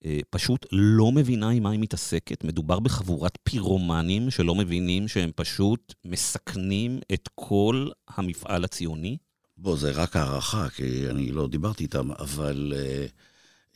אה, 0.05 0.19
פשוט 0.29 0.65
לא 0.71 1.11
מבינה 1.11 1.49
עם 1.49 1.63
מה 1.63 1.71
היא 1.71 1.79
מתעסקת. 1.79 2.43
מדובר 2.43 2.79
בחבורת 2.79 3.37
פירומנים 3.43 4.29
שלא 4.29 4.55
מבינים 4.55 5.07
שהם 5.07 5.31
פשוט 5.35 5.93
מסכנים 6.05 6.99
את 7.13 7.29
כל 7.35 7.89
המפעל 8.07 8.63
הציוני? 8.63 9.17
בוא, 9.57 9.77
זה 9.77 9.91
רק 9.91 10.15
הערכה, 10.15 10.69
כי 10.69 11.09
אני 11.09 11.31
לא 11.31 11.47
דיברתי 11.47 11.83
איתם, 11.83 12.11
אבל 12.11 12.73
אה, 12.75 13.05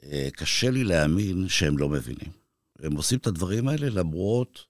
אה, 0.03 0.29
קשה 0.33 0.69
לי 0.69 0.83
להאמין 0.83 1.47
שהם 1.47 1.77
לא 1.77 1.89
מבינים. 1.89 2.31
הם 2.79 2.95
עושים 2.95 3.17
את 3.17 3.27
הדברים 3.27 3.67
האלה 3.67 3.89
למרות 3.89 4.65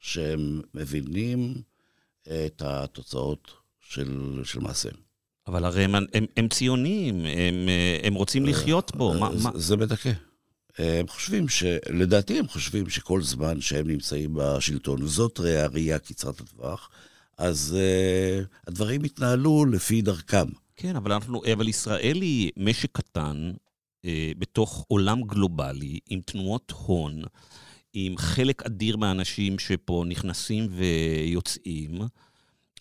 שהם 0.00 0.60
מבינים 0.74 1.54
את 2.22 2.62
התוצאות 2.62 3.52
של, 3.80 4.40
של 4.44 4.60
מעשיהם. 4.60 5.05
אבל 5.48 5.64
הרי 5.64 5.84
הם, 5.84 5.94
הם, 5.94 6.26
הם 6.36 6.48
ציונים, 6.48 7.20
הם, 7.20 7.68
הם 8.02 8.14
רוצים 8.14 8.46
לחיות 8.46 8.96
בו. 8.96 9.12
זה, 9.12 9.20
מה, 9.20 9.30
מה... 9.42 9.50
זה 9.54 9.76
מדכא. 9.76 10.12
הם 10.78 11.08
חושבים 11.08 11.48
ש... 11.48 11.64
לדעתי 11.90 12.38
הם 12.38 12.48
חושבים 12.48 12.90
שכל 12.90 13.22
זמן 13.22 13.60
שהם 13.60 13.88
נמצאים 13.88 14.34
בשלטון, 14.34 15.02
וזאת 15.02 15.40
הראייה 15.44 15.98
קצרת 15.98 16.40
הטווח, 16.40 16.90
אז 17.38 17.76
uh, 17.76 18.68
הדברים 18.68 19.04
יתנהלו 19.04 19.64
לפי 19.64 20.02
דרכם. 20.02 20.46
כן, 20.76 20.96
אבל, 20.96 21.12
אנחנו, 21.12 21.42
אבל 21.52 21.68
ישראל 21.68 22.16
היא 22.20 22.50
משק 22.56 22.90
קטן 22.92 23.52
uh, 23.52 24.08
בתוך 24.38 24.84
עולם 24.88 25.22
גלובלי, 25.22 25.98
עם 26.08 26.20
תנועות 26.20 26.72
הון, 26.76 27.22
עם 27.92 28.16
חלק 28.18 28.62
אדיר 28.62 28.96
מהאנשים 28.96 29.58
שפה 29.58 30.04
נכנסים 30.08 30.68
ויוצאים. 30.70 31.98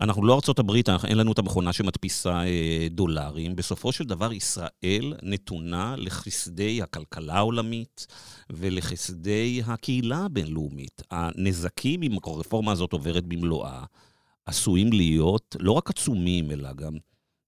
אנחנו 0.02 0.26
לא 0.26 0.36
ארצות 0.36 0.60
הברית, 0.60 0.90
אין 1.08 1.18
לנו 1.18 1.32
את 1.32 1.40
המכונה 1.40 1.74
שמדפיסה 1.74 2.44
אה, 2.46 2.88
דולרים. 2.92 3.56
בסופו 3.56 3.92
של 3.92 4.04
דבר, 4.04 4.34
ישראל 4.34 5.14
נתונה 5.24 5.96
לחסדי 5.98 6.82
הכלכלה 6.82 7.34
העולמית 7.34 8.08
ולחסדי 8.50 9.62
הקהילה 9.66 10.18
הבינלאומית. 10.18 11.02
הנזקים, 11.12 12.04
אם 12.04 12.18
הרפורמה 12.24 12.72
הזאת 12.72 12.94
עוברת 12.94 13.26
במלואה, 13.26 13.84
עשויים 14.46 14.94
להיות 14.94 15.56
לא 15.60 15.72
רק 15.72 15.90
עצומים, 15.90 16.52
אלא 16.52 16.74
גם 16.74 16.94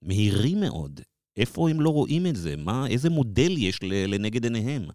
מהירים 0.02 0.60
מאוד. 0.60 1.02
איפה 1.38 1.70
הם 1.70 1.82
לא 1.82 1.90
רואים 1.90 2.28
את 2.28 2.36
זה? 2.36 2.56
מה, 2.56 2.88
איזה 2.88 3.10
מודל 3.10 3.58
יש 3.58 3.80
לנגד 3.84 4.44
עיניהם? 4.44 4.86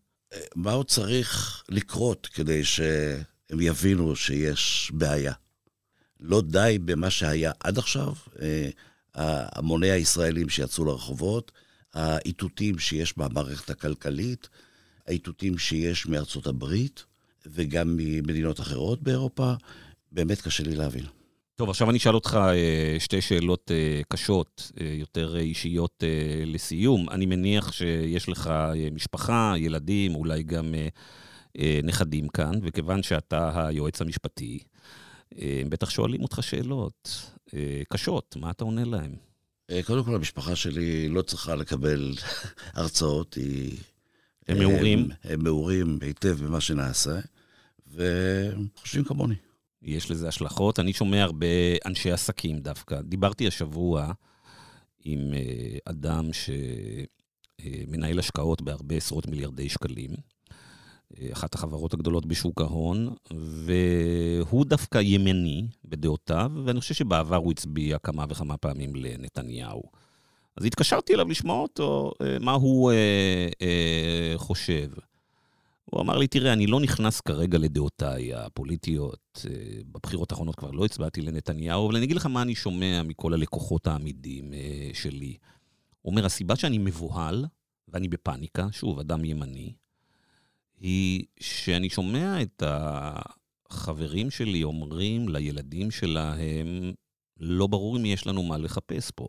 מה 0.54 0.72
עוד 0.72 0.86
צריך 0.86 1.62
לקרות 1.68 2.26
כדי 2.26 2.64
שהם 2.64 3.60
יבינו 3.60 4.16
שיש 4.16 4.92
בעיה? 4.94 5.32
לא 6.22 6.40
די 6.40 6.78
במה 6.84 7.10
שהיה 7.10 7.52
עד 7.60 7.78
עכשיו, 7.78 8.12
אה, 8.42 8.70
המוני 9.14 9.90
הישראלים 9.90 10.48
שיצאו 10.48 10.84
לרחובות, 10.84 11.52
האיתותים 11.94 12.78
שיש 12.78 13.18
במערכת 13.18 13.70
הכלכלית, 13.70 14.48
האיתותים 15.06 15.58
שיש 15.58 16.06
מארצות 16.06 16.46
הברית 16.46 17.04
וגם 17.46 17.96
ממדינות 17.96 18.60
אחרות 18.60 19.02
באירופה, 19.02 19.52
באמת 20.12 20.40
קשה 20.40 20.62
לי 20.62 20.76
להבין. 20.76 21.04
טוב, 21.54 21.70
עכשיו 21.70 21.90
אני 21.90 21.98
אשאל 21.98 22.14
אותך 22.14 22.40
אה, 22.44 22.96
שתי 22.98 23.20
שאלות 23.20 23.70
אה, 23.74 24.00
קשות, 24.08 24.72
יותר 24.80 25.36
אישיות 25.36 26.02
לסיום. 26.46 27.10
אני 27.10 27.26
מניח 27.26 27.72
שיש 27.72 28.28
לך 28.28 28.52
משפחה, 28.92 29.54
ילדים, 29.56 30.14
אולי 30.14 30.42
גם 30.42 30.74
נכדים 31.82 32.28
כאן, 32.28 32.52
וכיוון 32.62 33.02
שאתה 33.02 33.66
היועץ 33.66 34.00
המשפטי, 34.00 34.58
הם 35.38 35.70
בטח 35.70 35.90
שואלים 35.90 36.22
אותך 36.22 36.38
שאלות 36.42 37.30
אה, 37.54 37.82
קשות, 37.88 38.36
מה 38.36 38.50
אתה 38.50 38.64
עונה 38.64 38.84
להם? 38.84 39.14
אה, 39.70 39.80
קודם 39.82 40.04
כל, 40.04 40.14
המשפחה 40.14 40.56
שלי 40.56 41.08
לא 41.08 41.22
צריכה 41.22 41.54
לקבל 41.54 42.14
הרצאות, 42.74 43.34
היא... 43.34 43.78
הם 44.48 44.58
מעורים? 44.58 45.08
הם, 45.24 45.44
מעורים 45.44 45.98
היטב 46.00 46.44
במה 46.44 46.60
שנעשה, 46.60 47.20
וחושבים 47.86 49.04
כמוני. 49.04 49.34
יש 49.82 50.10
לזה 50.10 50.28
השלכות. 50.28 50.78
אני 50.78 50.92
שומע 50.92 51.22
הרבה 51.22 51.46
אנשי 51.86 52.10
עסקים 52.10 52.58
דווקא. 52.58 53.00
דיברתי 53.00 53.46
השבוע 53.46 54.12
עם 55.04 55.34
אה, 55.34 55.78
אדם 55.84 56.30
שמנהל 57.62 58.18
השקעות 58.18 58.62
בהרבה 58.62 58.96
עשרות 58.96 59.26
מיליארדי 59.26 59.68
שקלים. 59.68 60.10
אחת 61.32 61.54
החברות 61.54 61.94
הגדולות 61.94 62.26
בשוק 62.26 62.60
ההון, 62.60 63.14
והוא 63.30 64.64
דווקא 64.64 64.98
ימני 64.98 65.66
בדעותיו, 65.84 66.52
ואני 66.64 66.80
חושב 66.80 66.94
שבעבר 66.94 67.36
הוא 67.36 67.52
הצביע 67.52 67.98
כמה 67.98 68.24
וכמה 68.28 68.56
פעמים 68.56 68.96
לנתניהו. 68.96 69.82
אז 70.56 70.64
התקשרתי 70.64 71.14
אליו 71.14 71.28
לשמוע 71.28 71.58
אותו, 71.58 72.12
אה, 72.22 72.36
מה 72.40 72.52
הוא 72.52 72.92
אה, 72.92 73.48
אה, 73.62 74.32
חושב. 74.36 74.88
הוא 75.92 76.00
אמר 76.00 76.18
לי, 76.18 76.26
תראה, 76.26 76.52
אני 76.52 76.66
לא 76.66 76.80
נכנס 76.80 77.20
כרגע 77.20 77.58
לדעותיי 77.58 78.34
הפוליטיות. 78.34 79.46
אה, 79.50 79.80
בבחירות 79.92 80.32
האחרונות 80.32 80.54
כבר 80.56 80.70
לא 80.70 80.84
הצבעתי 80.84 81.20
לנתניהו, 81.22 81.86
אבל 81.86 81.96
אני 81.96 82.04
אגיד 82.04 82.16
לך 82.16 82.26
מה 82.26 82.42
אני 82.42 82.54
שומע 82.54 83.02
מכל 83.02 83.34
הלקוחות 83.34 83.86
העמידים 83.86 84.52
אה, 84.52 84.90
שלי. 84.92 85.36
הוא 86.02 86.10
אומר, 86.10 86.26
הסיבה 86.26 86.56
שאני 86.56 86.78
מבוהל, 86.78 87.44
ואני 87.88 88.08
בפאניקה, 88.08 88.66
שוב, 88.70 88.98
אדם 88.98 89.24
ימני, 89.24 89.72
היא 90.82 91.24
שאני 91.40 91.90
שומע 91.90 92.42
את 92.42 92.62
החברים 92.66 94.30
שלי 94.30 94.64
אומרים 94.64 95.28
לילדים 95.28 95.90
שלהם, 95.90 96.92
לא 97.40 97.66
ברור 97.66 97.96
אם 97.96 98.04
יש 98.04 98.26
לנו 98.26 98.42
מה 98.42 98.58
לחפש 98.58 99.10
פה. 99.10 99.28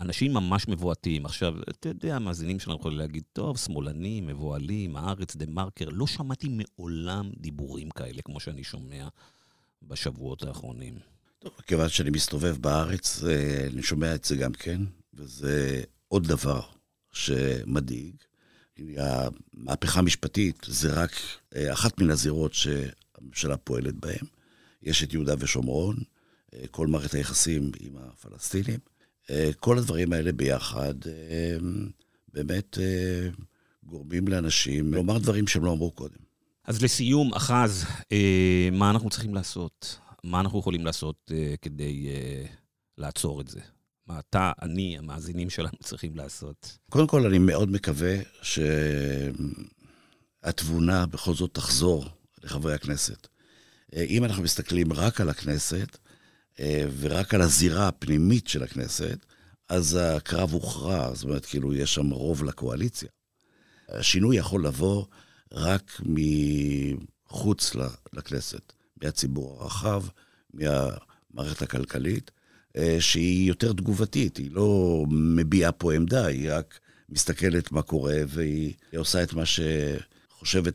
אנשים 0.00 0.32
ממש 0.34 0.68
מבועתים. 0.68 1.26
עכשיו, 1.26 1.54
אתה 1.70 1.88
יודע, 1.88 2.16
המאזינים 2.16 2.58
שלנו 2.58 2.78
יכולים 2.78 2.98
להגיד, 2.98 3.22
טוב, 3.32 3.58
שמאלנים, 3.58 4.26
מבוהלים, 4.26 4.96
הארץ, 4.96 5.36
דה 5.36 5.46
מרקר. 5.46 5.88
לא 5.88 6.06
שמעתי 6.06 6.48
מעולם 6.48 7.30
דיבורים 7.36 7.90
כאלה, 7.90 8.22
כמו 8.22 8.40
שאני 8.40 8.64
שומע 8.64 9.08
בשבועות 9.82 10.42
האחרונים. 10.42 10.94
טוב, 11.38 11.52
כיוון 11.66 11.88
שאני 11.88 12.10
מסתובב 12.10 12.56
בארץ, 12.60 13.24
אה, 13.24 13.66
אני 13.72 13.82
שומע 13.82 14.14
את 14.14 14.24
זה 14.24 14.36
גם 14.36 14.52
כן, 14.52 14.80
וזה 15.14 15.82
עוד 16.08 16.26
דבר 16.26 16.60
שמדאיג. 17.12 18.14
המהפכה 18.78 19.98
המשפטית 19.98 20.66
זה 20.66 20.92
רק 20.92 21.10
אה, 21.56 21.72
אחת 21.72 22.00
מן 22.00 22.10
הזירות 22.10 22.54
שהממשלה 22.54 23.56
פועלת 23.56 23.94
בהן. 23.94 24.26
יש 24.82 25.02
את 25.02 25.12
יהודה 25.12 25.34
ושומרון, 25.38 25.96
אה, 26.54 26.64
כל 26.70 26.86
מערכת 26.86 27.14
היחסים 27.14 27.70
עם 27.80 27.96
הפלסטינים. 27.96 28.78
אה, 29.30 29.50
כל 29.60 29.78
הדברים 29.78 30.12
האלה 30.12 30.32
ביחד 30.32 30.94
באמת 32.32 32.78
גורמים 33.82 34.28
לאנשים 34.28 34.94
לומר 34.94 35.18
דברים 35.18 35.46
שהם 35.46 35.64
לא 35.64 35.72
אמרו 35.72 35.90
קודם. 35.90 36.24
אז 36.64 36.82
לסיום, 36.82 37.34
אחז, 37.34 37.84
מה 38.72 38.90
אנחנו 38.90 39.10
צריכים 39.10 39.34
לעשות? 39.34 39.98
מה 40.24 40.40
אנחנו 40.40 40.58
יכולים 40.58 40.84
לעשות 40.84 41.30
כדי 41.62 42.06
לעצור 42.98 43.40
את 43.40 43.48
זה? 43.48 43.60
מה 44.06 44.18
אתה, 44.18 44.52
אני, 44.62 44.98
המאזינים 44.98 45.50
שלנו 45.50 45.78
צריכים 45.88 46.16
לעשות? 46.16 46.78
קודם 46.90 47.06
כל, 47.06 47.26
אני 47.26 47.38
מאוד 47.38 47.70
מקווה 47.70 48.16
שהתבונה 50.42 51.06
בכל 51.06 51.34
זאת 51.34 51.54
תחזור 51.54 52.06
לחברי 52.42 52.74
הכנסת. 52.74 53.28
אם 53.96 54.24
אנחנו 54.24 54.42
מסתכלים 54.42 54.92
רק 54.92 55.20
על 55.20 55.28
הכנסת 55.28 55.98
ורק 56.98 57.34
על 57.34 57.42
הזירה 57.42 57.88
הפנימית 57.88 58.48
של 58.48 58.62
הכנסת, 58.62 59.26
אז 59.68 59.98
הקרב 60.00 60.52
הוכרע, 60.52 61.14
זאת 61.14 61.24
אומרת, 61.24 61.46
כאילו, 61.46 61.74
יש 61.74 61.94
שם 61.94 62.10
רוב 62.10 62.44
לקואליציה. 62.44 63.08
השינוי 63.88 64.36
יכול 64.36 64.66
לבוא 64.66 65.04
רק 65.52 66.00
מחוץ 67.30 67.76
לכנסת, 68.12 68.72
מהציבור 69.02 69.62
הרחב, 69.62 70.04
מהמערכת 70.54 71.62
הכלכלית. 71.62 72.30
אה, 72.76 72.96
שהיא 73.00 73.48
יותר 73.48 73.72
תגובתית, 73.72 74.36
היא 74.36 74.50
לא 74.50 75.04
מביעה 75.10 75.72
פה 75.72 75.94
עמדה, 75.94 76.26
היא 76.26 76.52
רק 76.52 76.78
מסתכלת 77.08 77.72
מה 77.72 77.82
קורה, 77.82 78.16
והיא 78.28 78.74
עושה 78.96 79.22
את 79.22 79.34
מה 79.34 79.42
שחושבת 79.46 80.74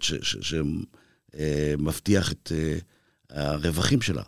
שמבטיח 1.33 2.31
את 2.31 2.51
אה, 2.55 2.77
הרווחים 3.29 4.01
שלה. 4.01 4.23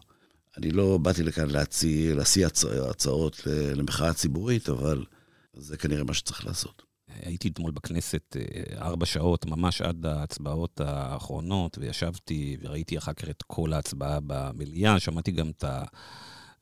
אני 0.58 0.72
לא 0.72 0.98
באתי 0.98 1.24
לכאן 1.24 1.50
להציע, 1.50 2.16
להציע 2.16 2.48
הצעות 2.90 3.42
למחאה 3.76 4.14
ציבורית, 4.14 4.70
אבל 4.70 5.06
זה 5.54 5.78
כנראה 5.78 6.04
מה 6.04 6.14
שצריך 6.14 6.46
לעשות. 6.46 6.84
הייתי 7.22 7.48
אתמול 7.48 7.72
בכנסת 7.72 8.38
אה, 8.38 8.82
ארבע 8.88 9.06
שעות, 9.06 9.46
ממש 9.46 9.82
עד 9.82 10.06
ההצבעות 10.06 10.82
האחרונות, 10.82 11.78
וישבתי 11.78 12.58
וראיתי 12.62 12.98
אחר 12.98 13.14
כך 13.14 13.30
את 13.30 13.44
כל 13.48 13.74
ההצבעה 13.74 14.20
במליאה, 14.28 15.00
שמעתי 15.00 15.32
גם 15.32 15.50
את 15.50 15.64
ה... 15.64 15.84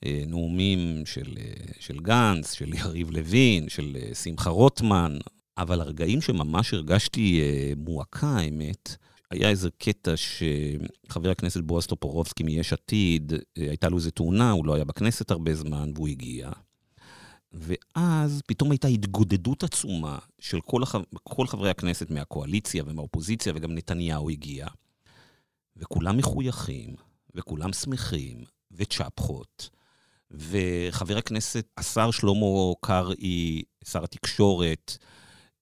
אה, 0.05 0.23
נאומים 0.27 1.05
של, 1.05 1.37
אה, 1.37 1.71
של 1.79 1.99
גנץ, 1.99 2.53
של 2.53 2.73
יריב 2.73 3.11
לוין, 3.11 3.69
של 3.69 3.97
אה, 4.01 4.15
שמחה 4.15 4.49
רוטמן, 4.49 5.17
אבל 5.57 5.81
הרגעים 5.81 6.21
שממש 6.21 6.73
הרגשתי 6.73 7.41
מועקה, 7.77 8.27
האמת, 8.27 8.95
היה 9.31 9.49
איזה 9.49 9.69
קטע 9.77 10.13
שחבר 10.15 11.29
הכנסת 11.29 11.61
בועז 11.61 11.85
טופורובסקי 11.85 12.43
מיש 12.43 12.73
עתיד, 12.73 13.33
הייתה 13.55 13.89
לו 13.89 13.97
איזו 13.97 14.11
תאונה, 14.11 14.51
הוא 14.51 14.65
לא 14.65 14.75
היה 14.75 14.85
בכנסת 14.85 15.31
הרבה 15.31 15.55
זמן, 15.55 15.91
והוא 15.95 16.07
הגיע. 16.07 16.49
ואז 17.51 18.41
פתאום 18.47 18.71
הייתה 18.71 18.87
התגודדות 18.87 19.63
עצומה 19.63 20.19
של 20.39 20.61
כל, 20.61 20.83
הח... 20.83 20.95
כל 21.23 21.47
חברי 21.47 21.69
הכנסת 21.69 22.11
מהקואליציה 22.11 22.83
ומהאופוזיציה, 22.87 23.53
וגם 23.55 23.71
נתניהו 23.71 24.29
הגיע, 24.29 24.67
וכולם 25.77 26.17
מחויכים, 26.17 26.95
וכולם 27.35 27.73
שמחים, 27.73 28.43
וצ'פחות. 28.71 29.69
וחבר 30.31 31.17
הכנסת, 31.17 31.67
השר 31.77 32.11
שלמה 32.11 32.73
קרעי, 32.81 33.63
שר 33.85 34.03
התקשורת, 34.03 34.97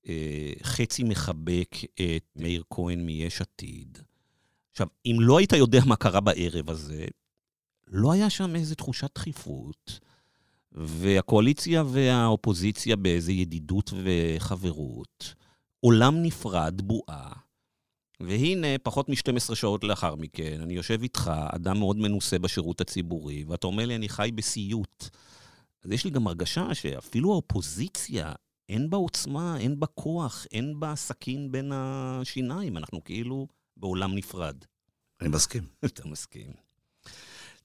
אה, 0.08 0.54
חצי 0.64 1.04
מחבק 1.04 1.76
את 1.94 2.26
מאיר 2.36 2.64
כהן 2.70 3.06
מיש 3.06 3.42
עתיד. 3.42 3.98
עכשיו, 4.72 4.88
אם 5.06 5.18
לא 5.20 5.38
היית 5.38 5.54
יודע 5.54 5.80
מה 5.86 5.96
קרה 5.96 6.22
בערב 6.22 6.70
הזה, 6.70 7.06
לא 7.88 8.12
היה 8.12 8.30
שם 8.30 8.56
איזו 8.56 8.76
תחושת 8.76 9.10
דחיפות, 9.16 10.00
והקואליציה 10.72 11.84
והאופוזיציה 11.88 12.96
באיזו 12.96 13.32
ידידות 13.32 13.94
וחברות. 14.04 15.36
עולם 15.80 16.24
נפרד, 16.24 16.82
בועה. 16.82 17.47
והנה, 18.20 18.68
פחות 18.84 19.10
מ-12 19.10 19.56
שעות 19.56 19.84
לאחר 19.84 20.16
מכן, 20.16 20.62
אני 20.62 20.74
יושב 20.74 21.02
איתך, 21.02 21.32
אדם 21.56 21.80
מאוד 21.80 21.98
מנוסה 21.98 22.40
בשירות 22.40 22.82
הציבורי, 22.82 23.44
ואתה 23.48 23.68
אומר 23.68 23.86
לי, 23.86 23.96
אני 23.96 24.10
חי 24.10 24.32
בסיוט. 24.36 25.10
אז 25.84 25.92
יש 25.92 26.06
לי 26.06 26.12
גם 26.12 26.28
הרגשה 26.28 26.74
שאפילו 26.74 27.32
האופוזיציה, 27.32 28.34
אין 28.70 28.90
בה 28.90 28.98
עוצמה, 28.98 29.58
אין 29.58 29.80
בה 29.80 29.88
כוח, 29.88 30.46
אין 30.52 30.80
בה 30.80 30.96
סכין 30.96 31.52
בין 31.52 31.72
השיניים. 31.74 32.78
אנחנו 32.78 33.04
כאילו 33.04 33.48
בעולם 33.78 34.16
נפרד. 34.16 34.56
אני 35.22 35.30
מסכים. 35.30 35.64
אתה 35.86 36.08
מסכים. 36.08 36.52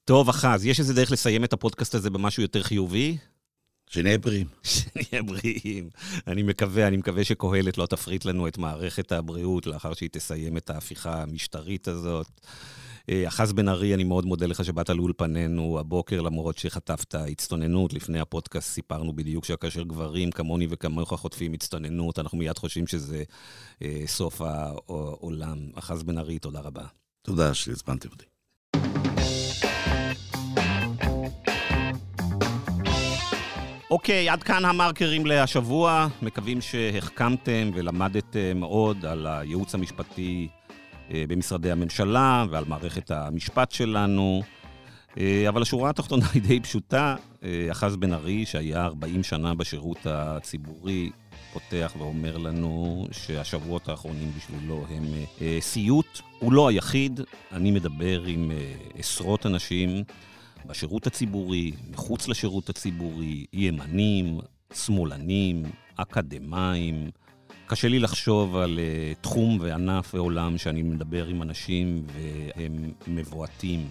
טוב, 0.05 0.29
אחז, 0.29 0.65
יש 0.65 0.79
איזה 0.79 0.93
דרך 0.93 1.11
לסיים 1.11 1.43
את 1.43 1.53
הפודקאסט 1.53 1.95
הזה 1.95 2.09
במשהו 2.09 2.43
יותר 2.43 2.63
חיובי? 2.63 3.17
שנהיה 3.93 4.17
בריאים. 4.17 4.47
שנהיה 4.63 5.23
בריאים. 5.23 5.89
אני 6.27 6.43
מקווה, 6.43 6.87
אני 6.87 6.97
מקווה 6.97 7.23
שקהלת 7.23 7.77
לא 7.77 7.85
תפריט 7.85 8.25
לנו 8.25 8.47
את 8.47 8.57
מערכת 8.57 9.11
הבריאות 9.11 9.67
לאחר 9.67 9.93
שהיא 9.93 10.09
תסיים 10.11 10.57
את 10.57 10.69
ההפיכה 10.69 11.21
המשטרית 11.21 11.87
הזאת. 11.87 12.27
אה, 13.09 13.27
אחז 13.27 13.53
בן 13.53 13.69
ארי, 13.69 13.93
אני 13.93 14.03
מאוד 14.03 14.25
מודה 14.25 14.45
לך 14.45 14.65
שבאת 14.65 14.89
לאולפנינו 14.89 15.79
הבוקר, 15.79 16.21
למרות 16.21 16.57
שחטפת 16.57 17.15
הצטוננות. 17.15 17.93
לפני 17.93 18.19
הפודקאסט 18.19 18.69
סיפרנו 18.69 19.15
בדיוק 19.15 19.45
שכאשר 19.45 19.83
גברים 19.83 20.31
כמוני 20.31 20.67
וכמוך 20.69 21.13
חוטפים 21.13 21.53
הצטוננות, 21.53 22.19
אנחנו 22.19 22.37
מיד 22.37 22.57
חושבים 22.57 22.87
שזה 22.87 23.23
אה, 23.81 24.03
סוף 24.05 24.41
העולם. 24.41 25.69
אחז 25.75 26.03
בן 26.03 26.17
ארי, 26.17 26.39
תודה 26.39 26.59
רבה. 26.59 26.85
תודה 27.21 27.53
שהזמנתם 27.53 28.09
אותי. 28.09 28.32
אוקיי, 33.93 34.29
עד 34.29 34.43
כאן 34.43 34.65
המרקרים 34.65 35.25
להשבוע. 35.25 36.07
מקווים 36.21 36.61
שהחכמתם 36.61 37.71
ולמדתם 37.73 38.61
עוד 38.61 39.05
על 39.05 39.27
הייעוץ 39.27 39.75
המשפטי 39.75 40.47
אה, 41.11 41.23
במשרדי 41.27 41.71
הממשלה 41.71 42.45
ועל 42.49 42.63
מערכת 42.67 43.11
המשפט 43.11 43.71
שלנו. 43.71 44.41
אה, 45.17 45.45
אבל 45.49 45.61
השורה 45.61 45.89
התחתונה 45.89 46.25
היא 46.33 46.41
די 46.41 46.59
פשוטה. 46.59 47.15
אה, 47.43 47.67
אחז 47.71 47.95
בן 47.95 48.13
ארי, 48.13 48.45
שהיה 48.45 48.85
40 48.85 49.23
שנה 49.23 49.53
בשירות 49.53 50.05
הציבורי, 50.05 51.09
פותח 51.53 51.93
ואומר 51.97 52.37
לנו 52.37 53.05
שהשבועות 53.11 53.89
האחרונים 53.89 54.31
בשבילו 54.37 54.85
הם 54.89 55.03
סיוט. 55.59 56.19
הוא 56.39 56.53
לא 56.53 56.67
היחיד, 56.67 57.21
אני 57.51 57.71
מדבר 57.71 58.23
עם 58.23 58.51
עשרות 58.97 59.45
אנשים. 59.45 60.03
בשירות 60.65 61.07
הציבורי, 61.07 61.71
מחוץ 61.91 62.27
לשירות 62.27 62.69
הציבורי, 62.69 63.45
ימנים, 63.53 64.39
שמאלנים, 64.73 65.63
אקדמאים. 65.95 67.11
קשה 67.65 67.87
לי 67.87 67.99
לחשוב 67.99 68.55
על 68.55 68.79
uh, 68.79 69.21
תחום 69.21 69.57
וענף 69.61 70.15
ועולם 70.15 70.57
שאני 70.57 70.83
מדבר 70.83 71.27
עם 71.27 71.41
אנשים 71.41 72.05
והם 72.13 72.91
מבועתים. 73.07 73.87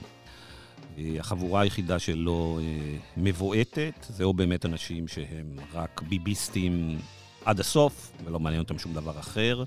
Uh, 0.96 1.00
החבורה 1.20 1.60
היחידה 1.60 1.98
שלא 1.98 2.60
uh, 2.60 2.98
מבועטת, 3.16 4.06
זה 4.08 4.24
או 4.24 4.32
באמת 4.32 4.66
אנשים 4.66 5.08
שהם 5.08 5.56
רק 5.74 6.02
ביביסטים 6.08 6.98
עד 7.44 7.60
הסוף, 7.60 8.12
ולא 8.24 8.40
מעניין 8.40 8.62
אותם 8.62 8.78
שום 8.78 8.94
דבר 8.94 9.18
אחר, 9.20 9.64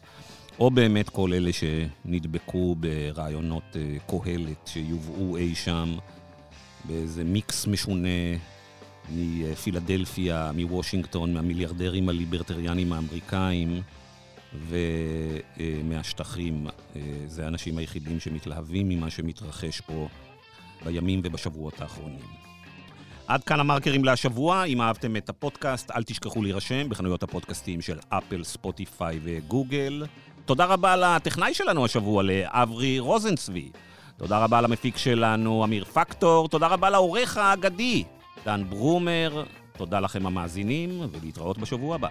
או 0.60 0.72
באמת 0.72 1.10
כל 1.10 1.34
אלה 1.34 1.52
שנדבקו 1.54 2.76
ברעיונות 2.76 3.76
קהלת 4.08 4.68
שיובאו 4.68 5.38
אי 5.38 5.56
שם. 5.56 5.96
באיזה 6.88 7.24
מיקס 7.24 7.68
משונה 7.68 8.08
מפילדלפיה, 9.10 10.52
מוושינגטון, 10.56 11.34
מהמיליארדרים 11.34 12.10
הליברטריאנים 12.10 12.94
האמריקאים 12.94 13.82
ומהשטחים. 15.58 16.68
זה 17.28 17.46
האנשים 17.46 17.78
היחידים 17.78 18.20
שמתלהבים 18.20 18.90
ממה 18.90 19.10
שמתרחש 19.10 19.82
פה 19.82 20.08
בימים 20.86 21.22
ובשבועות 21.24 21.82
האחרונים. 21.82 22.20
עד 23.28 23.44
כאן 23.44 23.60
המרקרים 23.60 24.06
להשבוע. 24.06 24.64
אם 24.64 24.82
אהבתם 24.82 25.16
את 25.16 25.30
הפודקאסט, 25.30 25.92
אל 25.92 26.04
תשכחו 26.04 26.44
להירשם 26.44 26.90
בחנויות 26.90 27.24
הפודקאסטים 27.24 27.82
של 27.82 27.98
אפל, 28.10 28.44
ספוטיפיי 28.44 29.20
וגוגל. 29.24 30.06
תודה 30.46 30.66
רבה 30.66 30.96
לטכנאי 30.96 31.54
שלנו 31.54 31.86
השבוע, 31.86 32.24
לאברי 32.24 33.00
רוזנצבי. 33.00 33.70
תודה 34.18 34.44
רבה 34.44 34.62
למפיק 34.62 34.98
שלנו, 34.98 35.64
אמיר 35.64 35.86
פקטור. 35.86 36.48
תודה 36.48 36.68
רבה 36.68 36.90
לעורך 36.90 37.38
האגדי, 37.38 38.04
דן 38.46 38.64
ברומר. 38.70 39.44
תודה 39.78 40.00
לכם 40.00 40.26
המאזינים, 40.26 41.02
ולהתראות 41.12 41.58
בשבוע 41.58 41.96
הבא. 41.96 42.08